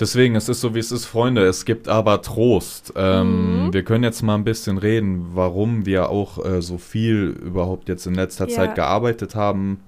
[0.00, 1.44] Deswegen, es ist so, wie es ist, Freunde.
[1.46, 2.92] Es gibt aber Trost.
[2.96, 3.72] Ähm, Mhm.
[3.72, 8.04] Wir können jetzt mal ein bisschen reden, warum wir auch äh, so viel überhaupt jetzt
[8.06, 8.56] in letzter Ja.
[8.56, 9.80] Zeit gearbeitet haben.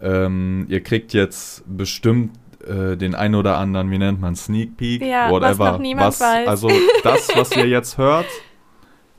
[0.00, 5.02] Ähm, ihr kriegt jetzt bestimmt äh, den ein oder anderen, wie nennt man, Sneak Peek,
[5.02, 6.46] Ja, was noch niemand weiß.
[6.48, 6.70] Also
[7.02, 8.26] das, was ihr jetzt hört,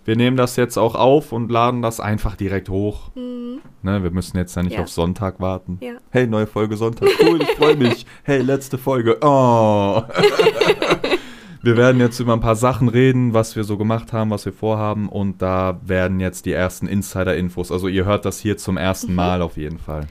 [0.06, 3.12] wir nehmen das jetzt auch auf und laden das einfach direkt hoch.
[3.16, 3.60] Mhm.
[3.84, 4.82] Ne, wir müssen jetzt ja nicht Ja.
[4.84, 5.78] auf Sonntag warten.
[5.82, 5.94] Ja.
[6.10, 7.10] Hey, neue Folge Sonntag.
[7.22, 8.06] Cool, ich freue mich.
[8.24, 9.18] Hey, letzte Folge.
[9.22, 10.02] Oh.
[11.62, 14.54] wir werden jetzt über ein paar Sachen reden, was wir so gemacht haben, was wir
[14.54, 15.10] vorhaben.
[15.10, 17.72] Und da werden jetzt die ersten Insider-Infos.
[17.72, 19.16] Also ihr hört das hier zum ersten Mhm.
[19.16, 20.08] Mal auf jeden Fall.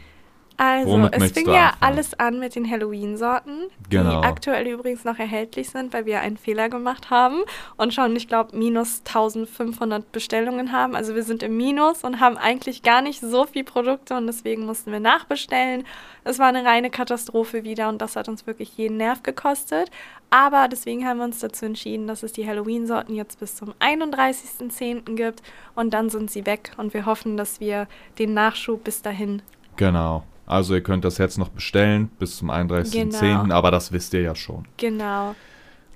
[0.60, 1.76] Also, Womit es fing ja anfangen?
[1.80, 4.20] alles an mit den Halloween-Sorten, Genau.
[4.20, 7.36] die aktuell übrigens noch erhältlich sind, weil wir einen Fehler gemacht haben
[7.76, 10.96] und schon, ich glaube, minus 1500 Bestellungen haben.
[10.96, 14.66] Also wir sind im Minus und haben eigentlich gar nicht so viel Produkte und deswegen
[14.66, 15.84] mussten wir nachbestellen.
[16.24, 19.90] Es war eine reine Katastrophe wieder und das hat uns wirklich jeden Nerv gekostet.
[20.30, 25.14] Aber deswegen haben wir uns dazu entschieden, dass es die Halloween-Sorten jetzt bis zum 31.10.
[25.14, 25.40] gibt
[25.76, 27.86] und dann sind sie weg und wir hoffen, dass wir
[28.18, 29.40] den Nachschub bis dahin
[29.76, 30.24] Genau.
[30.48, 33.54] Also ihr könnt das jetzt noch bestellen bis zum 31.10., Genau.
[33.54, 34.66] aber das wisst ihr ja schon.
[34.78, 35.34] Genau.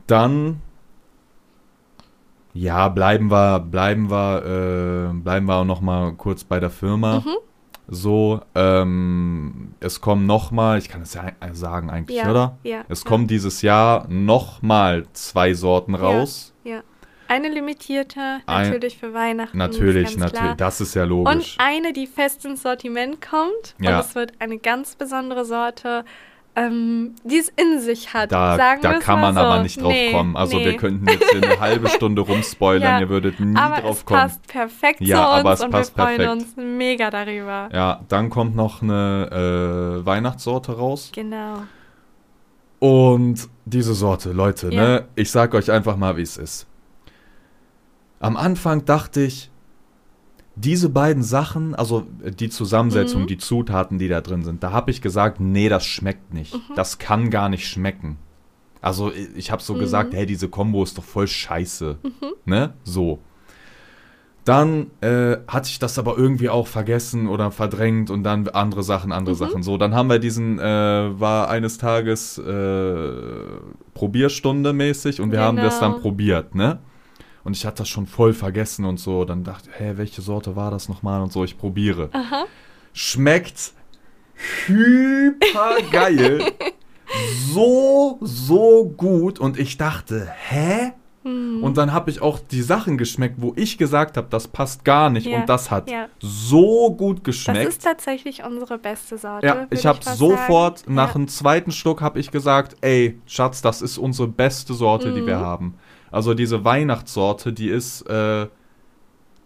[0.06, 0.60] Dann
[2.54, 7.20] ja, bleiben wir, bleiben wir, äh, bleiben wir auch noch mal kurz bei der Firma.
[7.20, 7.36] Mhm.
[7.88, 12.58] So, ähm, es kommen noch mal, ich kann es ja sagen eigentlich, Ja, oder?
[12.62, 13.08] ja, Es ja.
[13.08, 16.51] kommen dieses Jahr noch mal zwei Sorten raus.
[17.32, 19.56] Eine limitierte, Ein- natürlich für Weihnachten.
[19.56, 21.56] Natürlich, natürlich, das ist ja Und logisch.
[21.58, 23.74] eine, die fest ins Sortiment kommt.
[23.80, 23.98] Ja.
[23.98, 26.04] Und es wird eine ganz besondere Sorte,
[26.54, 28.30] ähm, die es in sich hat.
[28.30, 29.40] Da, sagen da kann man so.
[29.40, 30.36] aber nicht drauf Nee, kommen.
[30.36, 30.66] Also nee.
[30.66, 34.04] wir könnten jetzt hier eine halbe Stunde rumspoilern, Ja, ihr würdet nie aber drauf es
[34.04, 34.20] kommen.
[34.20, 36.42] passt perfekt Ja, zu aber uns es und passt wir freuen perfekt.
[36.42, 37.70] uns mega darüber.
[37.72, 41.10] Ja, dann kommt noch eine äh, Weihnachtssorte raus.
[41.14, 41.62] Genau.
[42.78, 44.82] Und diese Sorte, Leute, Ja.
[44.82, 46.66] ne, ich sag euch einfach mal, wie es ist.
[48.22, 49.50] Am Anfang dachte ich,
[50.54, 53.26] diese beiden Sachen, also äh, die Zusammensetzung, Mhm.
[53.26, 56.54] die Zutaten, die da drin sind, da habe ich gesagt, nee, das schmeckt nicht.
[56.54, 56.74] Mhm.
[56.76, 58.18] Das kann gar nicht schmecken.
[58.80, 59.78] Also ich- habe so Mhm.
[59.80, 61.98] gesagt, hey, diese Kombo ist doch voll scheiße.
[62.44, 62.74] Ne?
[62.84, 63.18] So.
[64.44, 69.12] Dann äh, hatte ich das aber irgendwie auch vergessen oder verdrängt und dann andere Sachen,
[69.12, 69.38] andere Mhm.
[69.38, 69.62] Sachen.
[69.62, 70.62] So, dann haben wir diesen, äh,
[71.20, 73.12] war eines Tages äh,
[73.94, 76.02] Probierstunde mäßig und wir haben das dann Genau.
[76.02, 76.80] probiert, ne?
[77.44, 79.24] Und ich hatte das schon voll vergessen und so.
[79.24, 82.08] Dann dachte ich, hä, welche Sorte war das nochmal und so, ich probiere.
[82.12, 82.44] Aha.
[82.92, 83.72] Schmeckt
[84.66, 86.42] hyper geil.
[87.52, 89.38] so, so gut.
[89.38, 90.92] Und ich dachte, hä?
[91.24, 91.62] Hm.
[91.62, 95.08] Und dann habe ich auch die Sachen geschmeckt, wo ich gesagt habe, das passt gar
[95.08, 95.26] nicht.
[95.26, 96.08] Ja, Und das hat ja.
[96.18, 97.68] so gut Das geschmeckt.
[97.68, 99.46] ist tatsächlich unsere beste Sorte.
[99.46, 100.94] ja, ich habe sofort sagen.
[100.94, 101.12] nach ja.
[101.12, 105.38] dem zweiten Schluck habe ich gesagt, ey, Schatz, das ist unsere beste Sorte, die wir
[105.38, 105.42] Mhm.
[105.42, 105.74] haben.
[106.12, 108.46] Also diese Weihnachtssorte, die ist, äh,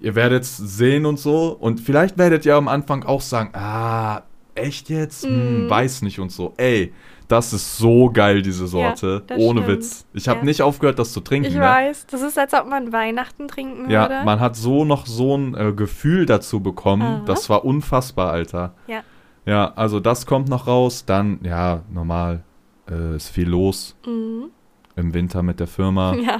[0.00, 1.56] ihr werdet es sehen und so.
[1.58, 4.22] Und vielleicht werdet ihr am Anfang auch sagen, ah,
[4.54, 5.24] echt jetzt?
[5.24, 5.70] Hm, Mhm.
[5.70, 6.52] weiß nicht und so.
[6.58, 6.92] Ey,
[7.28, 9.22] das ist so geil, diese Sorte.
[9.26, 9.78] das Ohne stimmt.
[9.78, 10.06] Witz.
[10.12, 10.44] Ich habe Ja.
[10.44, 11.48] nicht aufgehört, das zu trinken.
[11.48, 11.60] Ich ne?
[11.60, 14.24] weiß, das ist, als ob man Weihnachten trinken Ja, würde.
[14.24, 17.02] man hat so noch so ein äh, Gefühl dazu bekommen.
[17.02, 17.22] Aha.
[17.26, 18.74] Das war unfassbar, Alter.
[18.86, 19.00] Ja.
[19.44, 21.04] Ja, also das kommt noch raus.
[21.04, 22.42] Dann, ja, normal
[22.90, 24.50] äh, ist viel los Mhm.
[24.96, 26.14] im Winter mit der Firma.
[26.16, 26.38] Ja.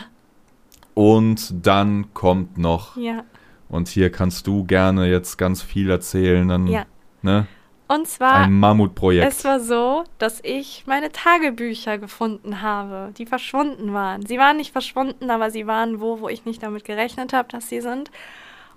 [0.97, 3.23] Und dann kommt noch, Ja.
[3.69, 6.87] und hier kannst du gerne jetzt ganz viel erzählen, dann, Ja.
[7.21, 7.47] ne?
[7.87, 9.31] Und zwar, Ein Mammutprojekt.
[9.31, 14.25] es war so, dass ich meine Tagebücher gefunden habe, die verschwunden waren.
[14.25, 17.69] Sie waren nicht verschwunden, aber sie waren wo, wo ich nicht damit gerechnet habe, dass
[17.69, 18.11] sie sind.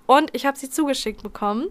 [0.04, 1.68] Und ich habe sie zugeschickt bekommen.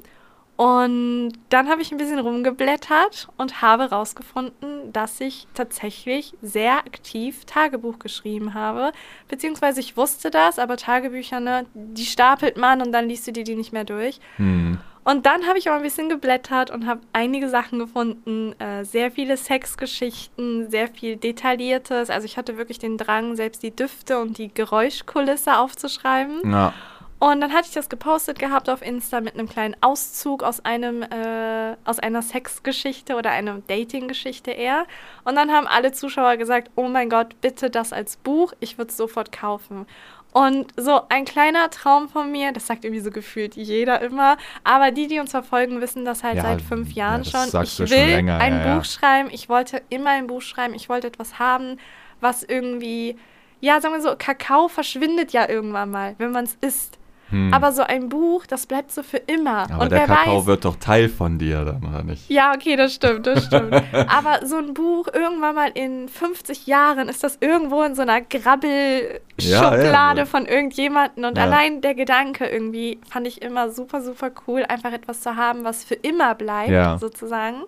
[0.59, 7.45] Und dann habe ich ein bisschen rumgeblättert und habe herausgefunden, dass ich tatsächlich sehr aktiv
[7.45, 8.91] Tagebuch geschrieben habe.
[9.29, 13.45] Beziehungsweise ich wusste das, aber Tagebücher, ne, die stapelt man und dann liest du dir
[13.45, 14.19] die nicht mehr durch.
[14.35, 14.79] Hm.
[15.05, 19.11] Und dann habe ich aber ein bisschen geblättert und habe einige Sachen gefunden, äh, sehr
[19.11, 22.09] viele Sexgeschichten, sehr viel Detailliertes.
[22.09, 26.51] Also ich hatte wirklich den Drang, selbst die Düfte und die Geräuschkulisse aufzuschreiben.
[26.51, 26.73] Ja.
[27.19, 31.03] Und dann hatte ich das gepostet gehabt auf Insta mit einem kleinen Auszug aus einem
[31.03, 34.85] äh, aus einer Sexgeschichte oder einer Dating-Geschichte eher.
[35.25, 38.91] Und dann haben alle Zuschauer gesagt: Oh mein Gott, bitte das als Buch, ich würde
[38.91, 39.85] es sofort kaufen.
[40.31, 44.91] Und so ein kleiner Traum von mir, das sagt irgendwie so gefühlt jeder immer, aber
[44.91, 47.63] die, die uns verfolgen, wissen das halt Ja, seit fünf ja, Jahren das schon.
[47.63, 48.77] Ich will schon länger, ein ja, ja.
[48.77, 51.77] Buch schreiben, ich wollte immer ein Buch schreiben, ich wollte etwas haben,
[52.21, 53.17] was irgendwie,
[53.59, 56.99] ja, sagen wir so, Kakao verschwindet ja irgendwann mal, wenn man es isst.
[57.31, 57.53] Hm.
[57.53, 59.69] Aber so ein Buch, das bleibt so für immer.
[59.71, 60.45] Aber und der Kakao weiß.
[60.47, 62.29] wird doch Teil von dir dann, oder nicht?
[62.29, 63.73] Ja, okay, das stimmt, das stimmt.
[63.93, 68.21] Aber so ein Buch, irgendwann mal in 50 Jahren, ist das irgendwo in so einer
[68.21, 70.25] Grabbelschublade ja.
[70.25, 71.25] von irgendjemanden.
[71.25, 71.43] Und Ja.
[71.43, 75.83] allein der Gedanke irgendwie fand ich immer super, super cool, einfach etwas zu haben, was
[75.83, 76.97] für immer bleibt, Ja.
[76.97, 77.63] sozusagen.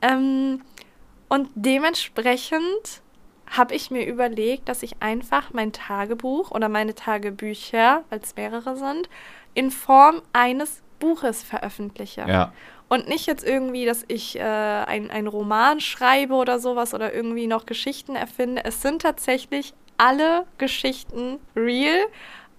[0.00, 0.60] Ähm,
[1.28, 3.00] und dementsprechend
[3.52, 8.76] habe ich mir überlegt, dass ich einfach mein Tagebuch oder meine Tagebücher, weil es mehrere
[8.76, 9.08] sind,
[9.54, 12.24] in Form eines Buches veröffentliche.
[12.26, 12.52] Ja.
[12.88, 17.46] Und nicht jetzt irgendwie, dass ich äh, ein, ein Roman schreibe oder sowas oder irgendwie
[17.46, 18.64] noch Geschichten erfinde.
[18.64, 21.98] Es sind tatsächlich alle Geschichten real,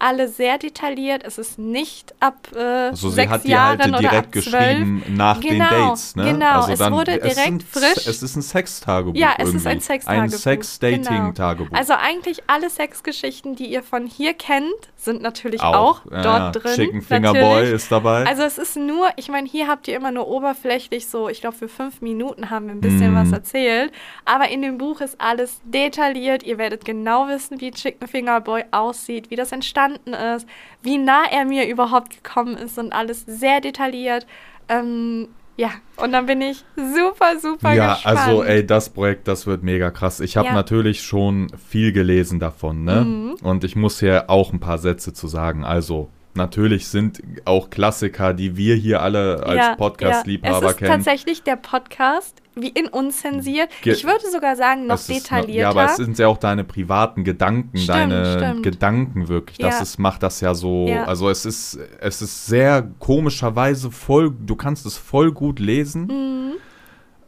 [0.03, 1.23] alle sehr detailliert.
[1.25, 4.31] Es ist nicht ab äh, Also sie sechs hat die Jahren halt oder direkt ab
[4.31, 6.23] geschrieben nach Genau, den Dates, ne?
[6.25, 6.59] genau.
[6.61, 8.07] Also Es dann, wurde es direkt ist, frisch.
[8.07, 9.15] Es ist ein Sextagebuch.
[9.15, 9.69] Ja, es ist irgendwie.
[9.69, 10.23] ein Sextagebuch.
[10.23, 11.67] Ein Sex-Dating-Tagebuch.
[11.69, 11.79] Genau.
[11.79, 14.65] Also eigentlich alle Sexgeschichten, die ihr von hier kennt,
[14.97, 16.21] sind natürlich auch, auch, ja.
[16.21, 16.75] dort drin.
[16.75, 17.47] Chicken Finger natürlich.
[17.69, 18.25] Boy ist dabei.
[18.25, 21.55] Also es ist nur, ich meine, hier habt ihr immer nur oberflächlich so, ich glaube
[21.57, 23.15] für fünf Minuten haben wir ein bisschen Mhm.
[23.15, 23.91] was erzählt,
[24.25, 26.43] aber in dem Buch ist alles detailliert.
[26.43, 29.92] Ihr werdet genau wissen, wie Chicken Finger Boy aussieht, wie das entstanden
[30.35, 30.47] ist,
[30.81, 34.25] wie nah er mir überhaupt gekommen ist und alles sehr detailliert.
[34.69, 38.17] Ähm, ja, und dann bin ich super, super ja, gespannt.
[38.19, 40.19] also ey, das Projekt, das wird mega krass.
[40.19, 40.53] Ich habe Ja.
[40.55, 43.01] natürlich schon viel gelesen davon, ne?
[43.01, 43.35] Mhm.
[43.43, 45.63] Und ich muss hier auch ein paar Sätze zu sagen.
[45.63, 49.75] Also, natürlich sind auch Klassiker, die wir hier alle als Ja, ja.
[49.75, 50.91] Podcast-Liebhaber Es ist kennen.
[50.91, 53.69] tatsächlich der Podcast, wie in unzensiert.
[53.81, 55.51] Ge- ich würde sogar sagen, noch detaillierter.
[55.59, 58.63] ja, aber es sind ja auch deine privaten Gedanken, Stimmt, deine stimmt.
[58.63, 59.57] Gedanken wirklich.
[59.57, 59.81] Das Ja.
[59.81, 60.85] ist, macht das ja so.
[60.87, 61.05] Ja.
[61.05, 66.05] Also es ist, es ist sehr komischerweise voll, du kannst es voll gut lesen.
[66.07, 66.51] Mhm.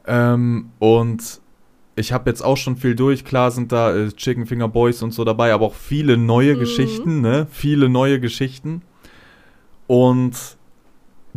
[0.07, 1.41] Ähm, und
[1.95, 3.23] ich habe jetzt auch schon viel durch.
[3.25, 6.59] Klar sind da äh, Chicken Finger Boys und so dabei, aber auch viele neue Mhm.
[6.59, 7.47] Geschichten, ne?
[7.49, 8.81] Viele neue Geschichten.
[9.87, 10.33] Und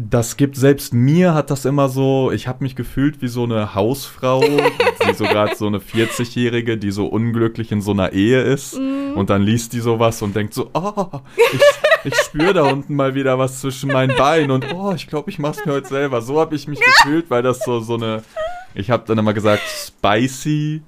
[0.01, 3.75] das gibt selbst mir hat das immer so, ich habe mich gefühlt wie so eine
[3.75, 4.41] Hausfrau,
[5.09, 9.17] die so gerade so eine 40-Jährige, die so unglücklich in so einer Ehe ist Mhm.
[9.17, 11.07] und dann liest die sowas und denkt so, oh,
[11.53, 11.61] ich,
[12.13, 15.39] ich spüre da unten mal wieder was zwischen meinen Beinen und oh, ich glaube, ich
[15.41, 16.23] mach's mir heute selber.
[16.23, 18.23] So habe ich mich gefühlt, weil das so so eine,
[18.75, 20.83] ich habe dann immer gesagt, spicy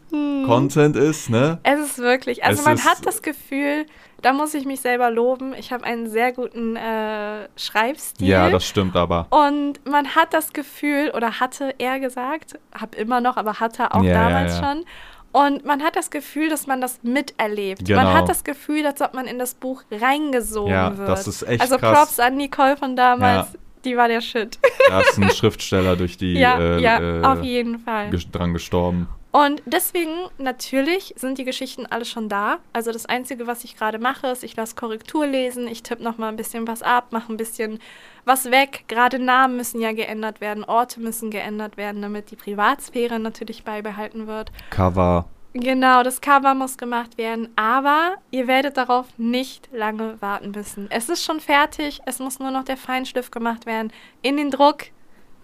[0.51, 1.59] Content ist, ne?
[1.63, 3.87] Es ist wirklich, also Es man hat das Gefühl,
[4.23, 5.55] da muss ich mich selber loben.
[5.55, 8.29] Ich habe einen sehr guten äh, Schreibstil.
[8.29, 9.27] Ja, das stimmt aber.
[9.31, 14.03] und man hat das Gefühl, oder hatte er gesagt, hab immer noch, aber hatte auch
[14.03, 14.65] Ja, ja, damals ja.
[14.75, 14.85] schon.
[15.33, 17.85] Und man hat das Gefühl, dass man das miterlebt.
[17.85, 18.03] Genau.
[18.03, 21.09] Man hat das Gefühl, als ob man in das Buch reingesogen Ja, wird.
[21.09, 21.97] das ist echt also krass.
[21.97, 23.59] Props an Nicole von damals, Ja.
[23.85, 24.59] die war der Shit.
[24.89, 28.11] Da ist ein Schriftsteller durch die ja, äh, ja, äh, auf jeden Fall.
[28.33, 29.09] dran gestorben.
[29.33, 32.59] Und deswegen, natürlich, sind die Geschichten alle schon da.
[32.73, 36.19] Also das Einzige, was ich gerade mache, ist, ich lasse Korrektur lesen, ich tippe noch
[36.19, 37.79] mal ein bisschen was ab, mache ein bisschen
[38.25, 38.85] was weg.
[38.89, 44.27] Gerade Namen müssen ja geändert werden, Orte müssen geändert werden, damit die Privatsphäre natürlich beibehalten
[44.27, 44.51] wird.
[44.71, 45.27] Cover.
[45.53, 50.89] Genau, das Cover muss gemacht werden, aber ihr werdet darauf nicht lange warten müssen.
[50.91, 54.87] Es ist schon fertig, es muss nur noch der Feinschliff gemacht werden in den Druck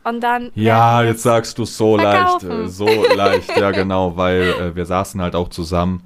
[0.09, 0.51] und dann.
[0.55, 2.49] Ja, jetzt sagst du es so verkaufen.
[2.49, 2.65] leicht.
[2.67, 6.03] äh, So leicht, ja genau, weil äh, wir saßen halt auch zusammen.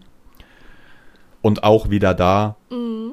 [1.42, 2.56] Und auch wieder da.
[2.70, 3.12] Mhm.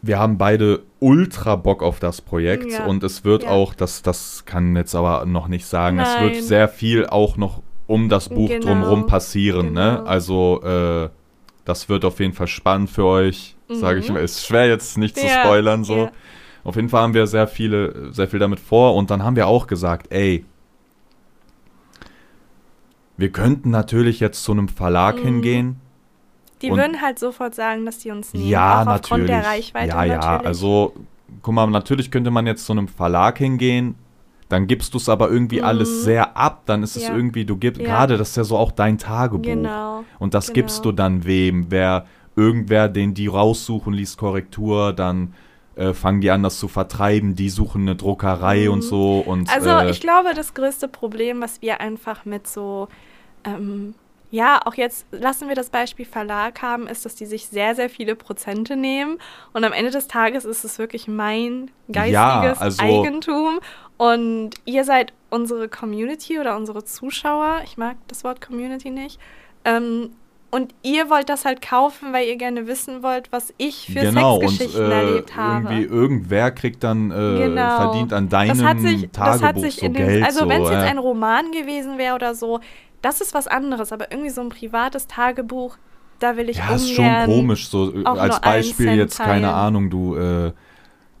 [0.00, 2.86] Wir haben beide ultra Bock auf das Projekt Ja.
[2.86, 3.50] und es wird Ja.
[3.50, 6.42] auch, das, das kann jetzt aber noch nicht sagen, es wird Nein.
[6.42, 8.66] sehr viel auch noch um das Buch Genau.
[8.66, 9.72] drumherum passieren.
[9.72, 9.96] Ne?
[9.98, 10.08] Genau.
[10.08, 11.08] Also äh,
[11.64, 14.14] Das wird auf jeden Fall spannend für euch, sage ich Mhm.
[14.14, 14.20] mal.
[14.24, 16.10] Ist schwer jetzt nicht zu Ja, spoilern so.
[16.64, 19.46] Auf jeden Fall haben wir sehr viele, sehr viel damit vor und dann haben wir
[19.48, 20.44] auch gesagt, ey,
[23.16, 25.22] wir könnten natürlich jetzt zu einem Verlag Mhm.
[25.22, 25.76] hingehen.
[26.62, 28.46] Die würden halt sofort sagen, dass die uns nehmen.
[28.48, 29.26] Ja, auch aufgrund natürlich.
[29.26, 30.46] der Reichweite ja, ja, natürlich.
[30.46, 30.94] also
[31.42, 33.96] guck mal, natürlich könnte man jetzt zu einem Verlag hingehen,
[34.48, 35.64] dann gibst du es aber irgendwie Mhm.
[35.64, 37.16] alles sehr ab, dann ist es Ja.
[37.16, 37.88] irgendwie, du gibst, Ja.
[37.88, 39.42] gerade das ist ja so auch dein Tagebuch.
[39.42, 40.04] Genau.
[40.20, 40.54] Und das genau.
[40.54, 41.66] gibst du dann wem?
[41.70, 45.34] Wer, irgendwer, den die raussuchen, liest Korrektur, dann
[45.76, 48.72] äh, fangen die an, das zu vertreiben, die suchen eine Druckerei Mhm.
[48.72, 49.18] und so.
[49.26, 52.88] Und, Also äh, ich glaube, das größte Problem, was wir einfach mit so,
[53.44, 53.94] ähm,
[54.30, 57.90] ja, auch jetzt lassen wir das Beispiel Verlag haben, ist, dass die sich sehr, sehr
[57.90, 59.18] viele Prozente nehmen
[59.52, 63.58] und am Ende des Tages ist es wirklich mein geistiges also- Eigentum
[63.98, 69.18] und ihr seid unsere Community oder unsere Zuschauer, ich mag das Wort Community nicht,
[69.66, 70.10] ähm,
[70.52, 74.36] und ihr wollt das halt kaufen, weil ihr gerne wissen wollt, was ich für genau,
[74.36, 75.72] und Sexgeschichten äh, erlebt habe.
[75.74, 77.76] irgendwie irgendwer kriegt dann, äh, Genau.
[77.78, 80.24] verdient an deinem das hat sich, Tagebuch das hat sich so in dem, Geld.
[80.24, 80.90] also so, wenn es jetzt äh.
[80.90, 82.60] ein Roman gewesen wäre oder so,
[83.00, 85.78] das ist was anderes, aber irgendwie so ein privates Tagebuch,
[86.18, 87.68] da will ich Ja, ist schon ungern komisch.
[87.68, 89.54] So als Beispiel jetzt, keine.
[89.54, 90.52] Ahnung, du, äh,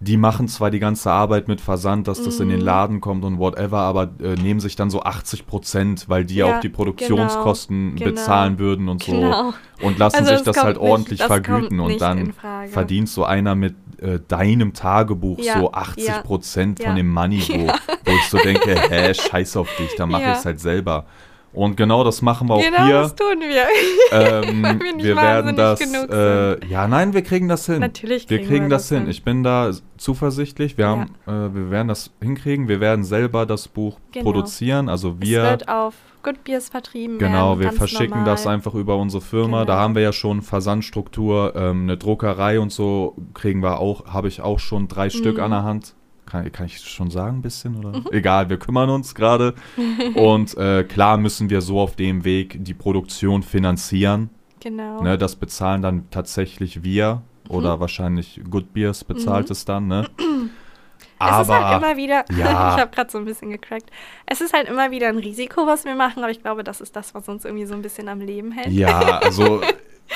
[0.02, 2.64] die machen zwar die ganze Arbeit mit Versand, dass das in den Mhm.
[2.64, 6.56] Laden kommt und whatever, aber äh, nehmen sich dann so 80 Prozent, weil die Ja,
[6.56, 9.12] auch die Produktionskosten genau, bezahlen würden und so.
[9.12, 9.54] Genau.
[9.80, 12.32] Und lassen Also sich das halt nicht- ordentlich das vergüten und dann
[12.68, 17.40] verdient so einer mit äh, deinem Tagebuch Ja, so 80 Prozent ja, von dem Money,
[17.48, 17.66] wo,
[18.04, 20.32] wo ich so denke, hä, scheiß auf dich, dann mache Ja.
[20.32, 21.06] ich es halt selber.
[21.54, 22.94] Und genau das machen wir auch Genau, hier.
[23.02, 23.64] das tun wir.
[24.14, 24.62] Ähm,
[24.98, 25.80] wir wir werden das.
[25.80, 27.80] Äh, ja, nein, wir kriegen das hin.
[27.80, 29.00] Natürlich wir kriegen kriegen wir das das hin.
[29.02, 29.10] hin.
[29.10, 30.76] Ich bin da zuversichtlich.
[30.76, 30.90] Wir, Ja.
[30.90, 32.68] haben, äh, wir werden das hinkriegen.
[32.68, 34.24] Wir werden selber das Buch Genau.
[34.24, 34.88] produzieren.
[34.90, 35.42] Also es wir.
[35.44, 38.26] wird auf Good Beers vertrieben Genau, wir verschicken normal.
[38.26, 39.64] das einfach über unsere Firma.
[39.64, 39.78] Da Genau.
[39.78, 44.40] haben wir ja schon Versandstruktur, ähm, eine Druckerei und so kriegen wir auch, habe ich
[44.40, 45.42] auch schon drei Stück Mhm.
[45.44, 45.94] an der Hand.
[46.32, 48.00] Kann, kann ich schon sagen ein bisschen oder?
[48.10, 49.52] Egal, wir kümmern uns gerade.
[50.14, 54.30] und äh, klar müssen wir so auf dem Weg die Produktion finanzieren.
[54.60, 55.02] Genau.
[55.02, 59.52] Ne, das bezahlen dann tatsächlich wir oder wahrscheinlich Good Beers bezahlt Mhm.
[59.52, 60.08] es dann, ne?
[61.20, 62.74] es ist halt immer wieder, ja.
[62.76, 63.90] ich habe gerade so ein bisschen gecrackt.
[64.24, 66.96] Es ist halt immer wieder ein Risiko, was wir machen, aber ich glaube, das ist
[66.96, 68.72] das, was uns irgendwie so ein bisschen am Leben hält.
[68.72, 69.60] Ja, also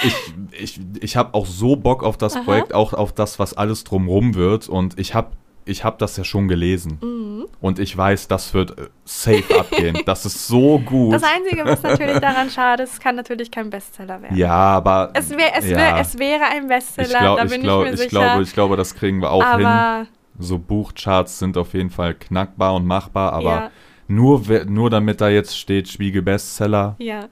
[0.02, 0.14] ich,
[0.58, 2.42] ich, ich habe auch so Bock auf das Aha.
[2.44, 4.66] Projekt, auch auf das, was alles drumrum wird.
[4.70, 5.32] Und ich habe
[5.66, 6.98] ich hab das ja schon gelesen.
[7.02, 7.46] Mhm.
[7.60, 9.98] Und ich weiß, das wird äh, safe abgehen.
[10.06, 11.14] Das ist so gut.
[11.14, 14.36] Das Einzige, was natürlich daran schade ist, es kann natürlich kein Bestseller werden.
[14.36, 17.50] ja, aber Es, wär, es, ja, wär, es wäre ein Bestseller, ich, glaub, da ich,
[17.50, 18.10] bin glaub, ich mir ich, sicher.
[18.10, 19.66] glaube, ich glaube, das kriegen wir auch hin.
[19.66, 20.06] aber
[20.38, 23.70] So Buchcharts sind auf jeden Fall knackbar und machbar, aber ja,
[24.08, 27.26] nur, nur damit da jetzt steht Spiegel Bestseller, ja,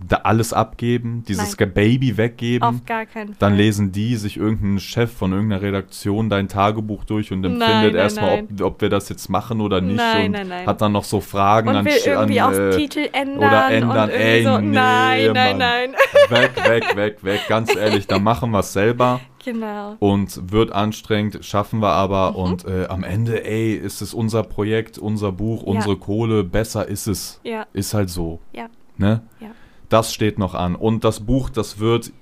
[0.00, 1.72] da alles abgeben, dieses Nein.
[1.72, 2.62] Baby weggeben.
[2.66, 3.36] auf gar keinen Fall.
[3.38, 8.44] Dann lesen die sich irgendein Chef von irgendeiner Redaktion dein Tagebuch durch und empfindet erstmal,
[8.44, 9.96] ob, ob wir das jetzt machen oder nicht.
[9.96, 10.66] Nein, und nein, nein.
[10.66, 13.38] hat dann noch so Fragen und an, will irgendwie an auch äh, Titel ändern.
[13.38, 14.10] oder ändern.
[14.10, 15.58] Ey, so, nee, nein, nein, Mann.
[15.58, 15.94] nein.
[16.28, 17.40] weg, weg, weg, weg.
[17.48, 19.96] Ganz ehrlich, dann machen wir es selber genau.
[19.98, 22.30] und wird anstrengend, schaffen wir aber.
[22.30, 22.36] Mhm.
[22.36, 25.72] Und äh, am Ende, ey, ist es unser Projekt, unser Buch, Ja.
[25.72, 27.40] unsere Kohle, besser ist es.
[27.42, 28.40] Ja, Ist halt so.
[28.52, 28.68] Ja.
[28.96, 29.22] Ne?
[29.40, 29.48] Ja.
[29.88, 30.74] Das steht noch an.
[30.74, 32.12] Und das Buch, das wird.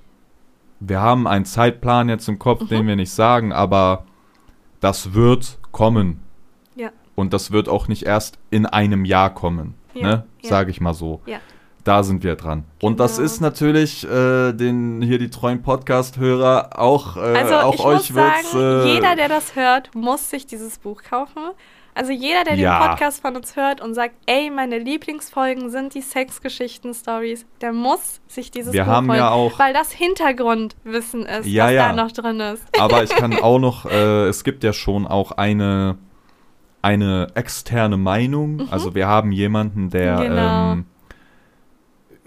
[0.79, 2.67] Wir haben einen Zeitplan jetzt im Kopf, Mhm.
[2.67, 4.05] den wir nicht sagen, aber
[4.79, 6.19] das wird kommen.
[6.75, 6.89] Ja.
[7.15, 9.73] Und das wird auch nicht erst in einem Jahr kommen.
[9.95, 10.23] Ja, Ne?
[10.43, 10.49] ja.
[10.49, 11.21] Sage ich mal so.
[11.25, 11.39] Ja.
[11.83, 12.65] Da sind wir dran.
[12.81, 13.25] Und das Genau.
[13.25, 18.45] ist natürlich äh, den hier die treuen Podcast-Hörer auch, äh, Also auch ich euch sagen,
[18.55, 21.41] äh, jeder, der das hört, muss sich dieses Buch kaufen.
[21.97, 22.79] Also jeder, der Ja.
[22.79, 28.21] den Podcast von uns hört und sagt, ey, meine Lieblingsfolgen sind die Sexgeschichten-Stories, der muss
[28.27, 31.87] sich dieses Wir Buch haben holen, ja auch- weil das Hintergrundwissen ist, Ja, was ja.
[31.89, 32.63] da noch drin ist.
[32.79, 35.97] Aber ich kann auch noch, äh, es gibt ja schon auch eine,
[36.83, 38.67] eine externe Meinung.
[38.71, 40.23] Also wir haben jemanden, der, Mhm.
[40.23, 40.71] Genau.
[40.73, 40.85] ähm,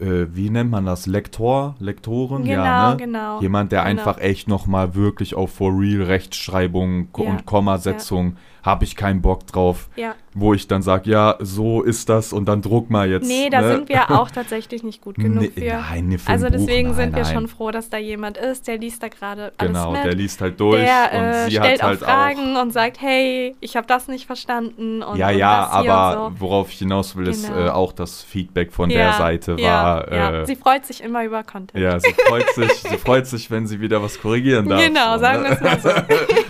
[0.01, 1.07] äh, wie nennt man das?
[1.07, 1.75] Lektor?
[1.79, 2.45] Lektorin?
[2.45, 2.97] Genau, ja, ne?
[2.97, 3.41] genau.
[3.41, 3.91] Jemand, der genau.
[3.91, 9.47] einfach echt nochmal wirklich auf For Real Rechtschreibung Ja, und Kommasetzung habe ich keinen Bock
[9.47, 9.89] drauf.
[9.97, 10.15] Ja.
[10.33, 13.27] Wo ich dann sage, ja, so ist das und dann druck mal jetzt.
[13.27, 13.73] Nee, da ne?
[13.73, 15.75] sind wir auch tatsächlich nicht gut genug Nee, für.
[15.77, 17.35] Nein, nee, für also Buch, deswegen nein, sind wir nein.
[17.35, 20.05] schon froh, dass da jemand ist, der liest da gerade alles Genau, mit.
[20.05, 23.01] der liest halt durch der und äh, sie stellt hat halt auch Fragen und sagt,
[23.01, 26.41] hey, ich habe das nicht verstanden und, ja, und ja, hier aber und so.
[26.41, 27.67] worauf ich hinaus will, ist Genau.
[27.67, 30.13] äh, auch das Feedback von Ja, der Seite ja, war.
[30.13, 30.41] ja.
[30.43, 31.83] Äh, Sie freut sich immer über Content.
[31.83, 34.81] ja, sie freut sich, sie freut sich, wenn sie wieder was korrigieren darf.
[34.85, 35.49] Genau, so, sagen ne?
[35.61, 36.05] wir es mal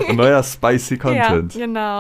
[0.07, 0.13] so.
[0.13, 1.55] Neuer spicy Content.
[1.55, 2.00] Ja, genau.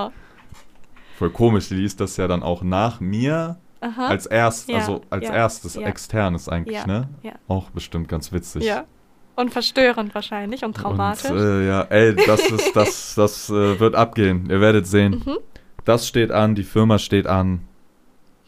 [1.20, 4.06] Voll komisch, die liest das ja dann auch nach mir Aha.
[4.06, 5.82] als erst, Ja, also als ja, erstes ja.
[5.82, 7.10] externes eigentlich, ne?
[7.22, 7.32] ja.
[7.46, 8.64] Auch bestimmt ganz witzig.
[8.64, 8.84] ja.
[9.36, 11.30] Und verstörend wahrscheinlich und traumatisch.
[11.30, 14.48] Und, äh, ja, ey, das ist, das, das äh, wird abgehen.
[14.48, 15.22] Ihr werdet sehen.
[15.26, 15.36] Mhm.
[15.84, 17.68] Das steht an, die Firma steht an.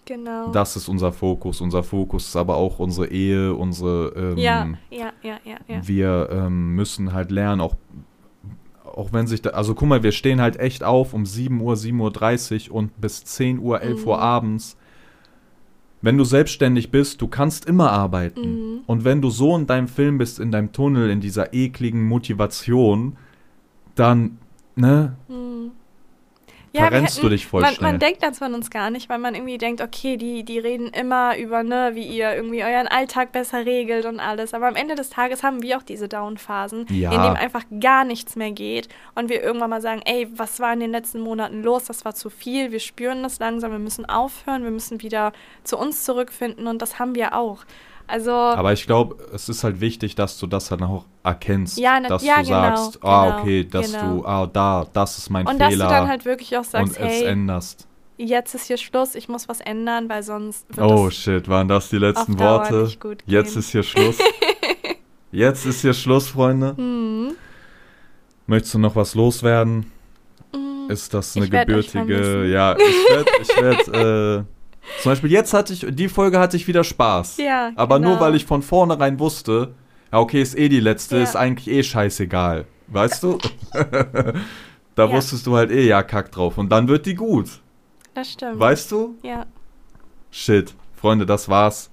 [0.06, 0.50] Genau.
[0.52, 1.60] Das ist unser Fokus.
[1.60, 4.14] Unser Fokus ist aber auch unsere Ehe, unsere.
[4.16, 5.86] Ähm, ja, ja, ja, ja, ja.
[5.86, 7.74] Wir ähm, müssen halt lernen, auch,
[8.96, 9.50] auch wenn sich da.
[9.50, 13.24] Also guck mal, wir stehen halt echt auf um 7 Uhr, 7.30 Uhr und bis
[13.24, 14.22] 10 Uhr, 11 Uhr Mhm.
[14.22, 14.76] abends.
[16.00, 18.40] Wenn du selbstständig bist, du kannst immer arbeiten.
[18.40, 18.80] Mhm.
[18.86, 23.16] Und wenn du so in deinem Film bist, in deinem Tunnel, in dieser ekligen Motivation,
[23.94, 24.38] dann,
[24.74, 25.34] ne, Mhm.
[26.74, 27.90] Verrennst du dich voll man, schnell.
[27.90, 30.88] Man denkt das von uns gar nicht, weil man irgendwie denkt, okay, die, die reden
[30.88, 34.54] immer über, ne, wie ihr irgendwie euren Alltag besser regelt und alles.
[34.54, 37.12] Aber am Ende des Tages haben wir auch diese Down-Phasen, Ja.
[37.12, 40.72] in denen einfach gar nichts mehr geht und wir irgendwann mal sagen, ey, was war
[40.72, 41.84] in den letzten Monaten los?
[41.84, 42.72] Das war zu viel.
[42.72, 43.72] Wir spüren das langsam.
[43.72, 44.64] Wir müssen aufhören.
[44.64, 45.32] Wir müssen wieder
[45.64, 47.64] zu uns zurückfinden und das haben wir auch.
[48.06, 51.78] Also Aber ich glaube, es ist halt wichtig, dass du das dann auch erkennst.
[51.78, 54.16] Ja, na- dass ja, du genau, sagst, ah, genau, okay, dass genau.
[54.16, 55.86] du, ah, da, das ist mein und dass Fehler.
[55.86, 57.86] du dann halt wirklich auch sagst, und es hey, änderst.
[58.18, 61.98] jetzt ist hier Schluss, ich muss was ändern, weil sonst Oh shit, waren das die
[61.98, 62.90] letzten Worte?
[63.26, 64.18] Jetzt ist hier Schluss.
[65.34, 66.74] Jetzt ist hier Schluss, Freunde.
[66.76, 67.32] Mhm.
[68.46, 69.90] Möchtest du noch was loswerden?
[70.54, 70.90] Mhm.
[70.90, 72.44] Ist das eine gebürtige.
[72.46, 73.88] Ja, ich werde, ich werd,
[74.44, 74.44] äh,
[75.00, 77.36] zum Beispiel jetzt hatte ich, die Folge hatte ich wieder Spaß.
[77.38, 78.20] Ja, Aber nur genau.
[78.22, 79.74] weil ich von vornherein wusste,
[80.12, 81.22] ja, okay, ist eh die letzte, Ja.
[81.22, 82.66] ist eigentlich eh scheißegal.
[82.88, 83.38] Weißt du?
[83.72, 84.34] da
[85.06, 85.10] Ja.
[85.12, 86.58] wusstest du halt eh, ja, kack drauf.
[86.58, 87.48] Und dann wird die gut.
[88.14, 88.58] Das stimmt.
[88.58, 89.16] Weißt du?
[89.22, 89.46] Ja.
[90.30, 90.74] Shit.
[90.96, 91.90] Freunde, das war's.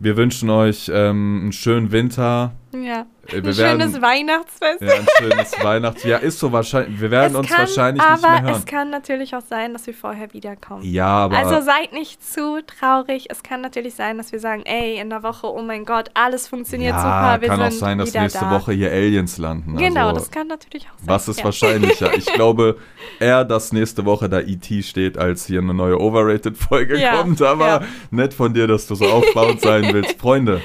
[0.00, 2.52] Wir wünschen euch ähm, einen schönen Winter.
[2.72, 3.06] Ja.
[3.30, 4.80] Äh, Ein Wir schönes werden, Weihnachtsfest.
[4.80, 6.20] ja, ein schönes Weihnachtsjahr.
[6.20, 7.00] Ist so wahrscheinlich.
[7.00, 8.54] Wir werden es uns kann, wahrscheinlich aber nicht mehr hören.
[8.54, 10.82] es kann natürlich auch sein, dass wir vorher wiederkommen.
[10.84, 11.36] Ja, aber.
[11.36, 13.26] Also seid nicht zu traurig.
[13.28, 16.48] Es kann natürlich sein, dass wir sagen, ey, in der Woche, oh mein Gott, alles
[16.48, 17.42] funktioniert ja, super.
[17.42, 18.50] Wir kann auch sein, dass nächste da.
[18.50, 19.76] Woche hier Aliens landen.
[19.76, 21.08] Genau, also, das kann natürlich auch sein.
[21.08, 21.44] Was ist ja.
[21.44, 22.10] wahrscheinlicher?
[22.18, 22.76] Ich glaube
[23.20, 24.82] eher, dass nächste Woche da E.T.
[24.82, 27.40] steht, als hier eine neue Overrated-Folge Ja, kommt.
[27.42, 30.18] Aber nett von dir, dass du so aufbauend sein willst.
[30.18, 30.60] Freunde,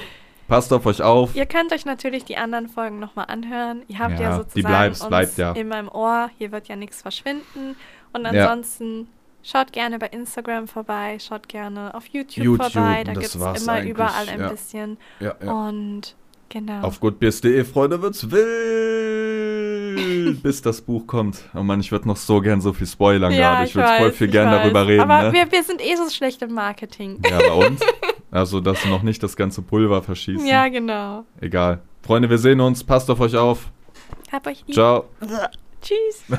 [0.47, 1.35] passt auf euch auf.
[1.35, 3.83] Ihr könnt euch natürlich die anderen Folgen nochmal anhören.
[3.87, 5.51] Ihr habt ja, Ja, sozusagen die bleibt- uns bleibt ja.
[5.53, 6.29] immer im Ohr.
[6.37, 7.75] Hier wird ja nichts verschwinden.
[8.13, 8.51] Und Ja.
[8.51, 9.07] ansonsten
[9.41, 13.03] schaut gerne bei Instagram vorbei, schaut gerne auf YouTube, YouTube, vorbei.
[13.03, 14.49] Da gibt es immer überall ein ja.
[14.49, 14.97] bisschen.
[15.19, 15.51] Ja, ja.
[15.51, 16.15] Und
[16.49, 16.81] genau.
[16.81, 18.29] Auf goodbeers.de, Freunde, wird's
[19.33, 21.39] wild, bis das Buch kommt.
[21.55, 23.65] Oh Mann, ich würde noch so gern so viel spoilern gerade.
[23.65, 24.61] Ich würde voll viel ich gern weiß.
[24.61, 25.01] darüber reden.
[25.01, 25.33] Aber ne?
[25.33, 27.21] wir, wir sind eh so schlecht im Marketing.
[27.29, 27.81] Ja, bei uns.
[28.33, 30.47] Also, dass sie noch nicht das ganze Pulver verschießen.
[30.47, 31.23] Ja, genau.
[31.39, 31.81] Egal.
[32.01, 32.83] Freunde, wir sehen uns.
[32.83, 33.69] Passt auf euch auf.
[34.31, 34.73] Hab euch lieb.
[34.73, 35.05] Ciao.
[35.83, 36.23] Tschüss.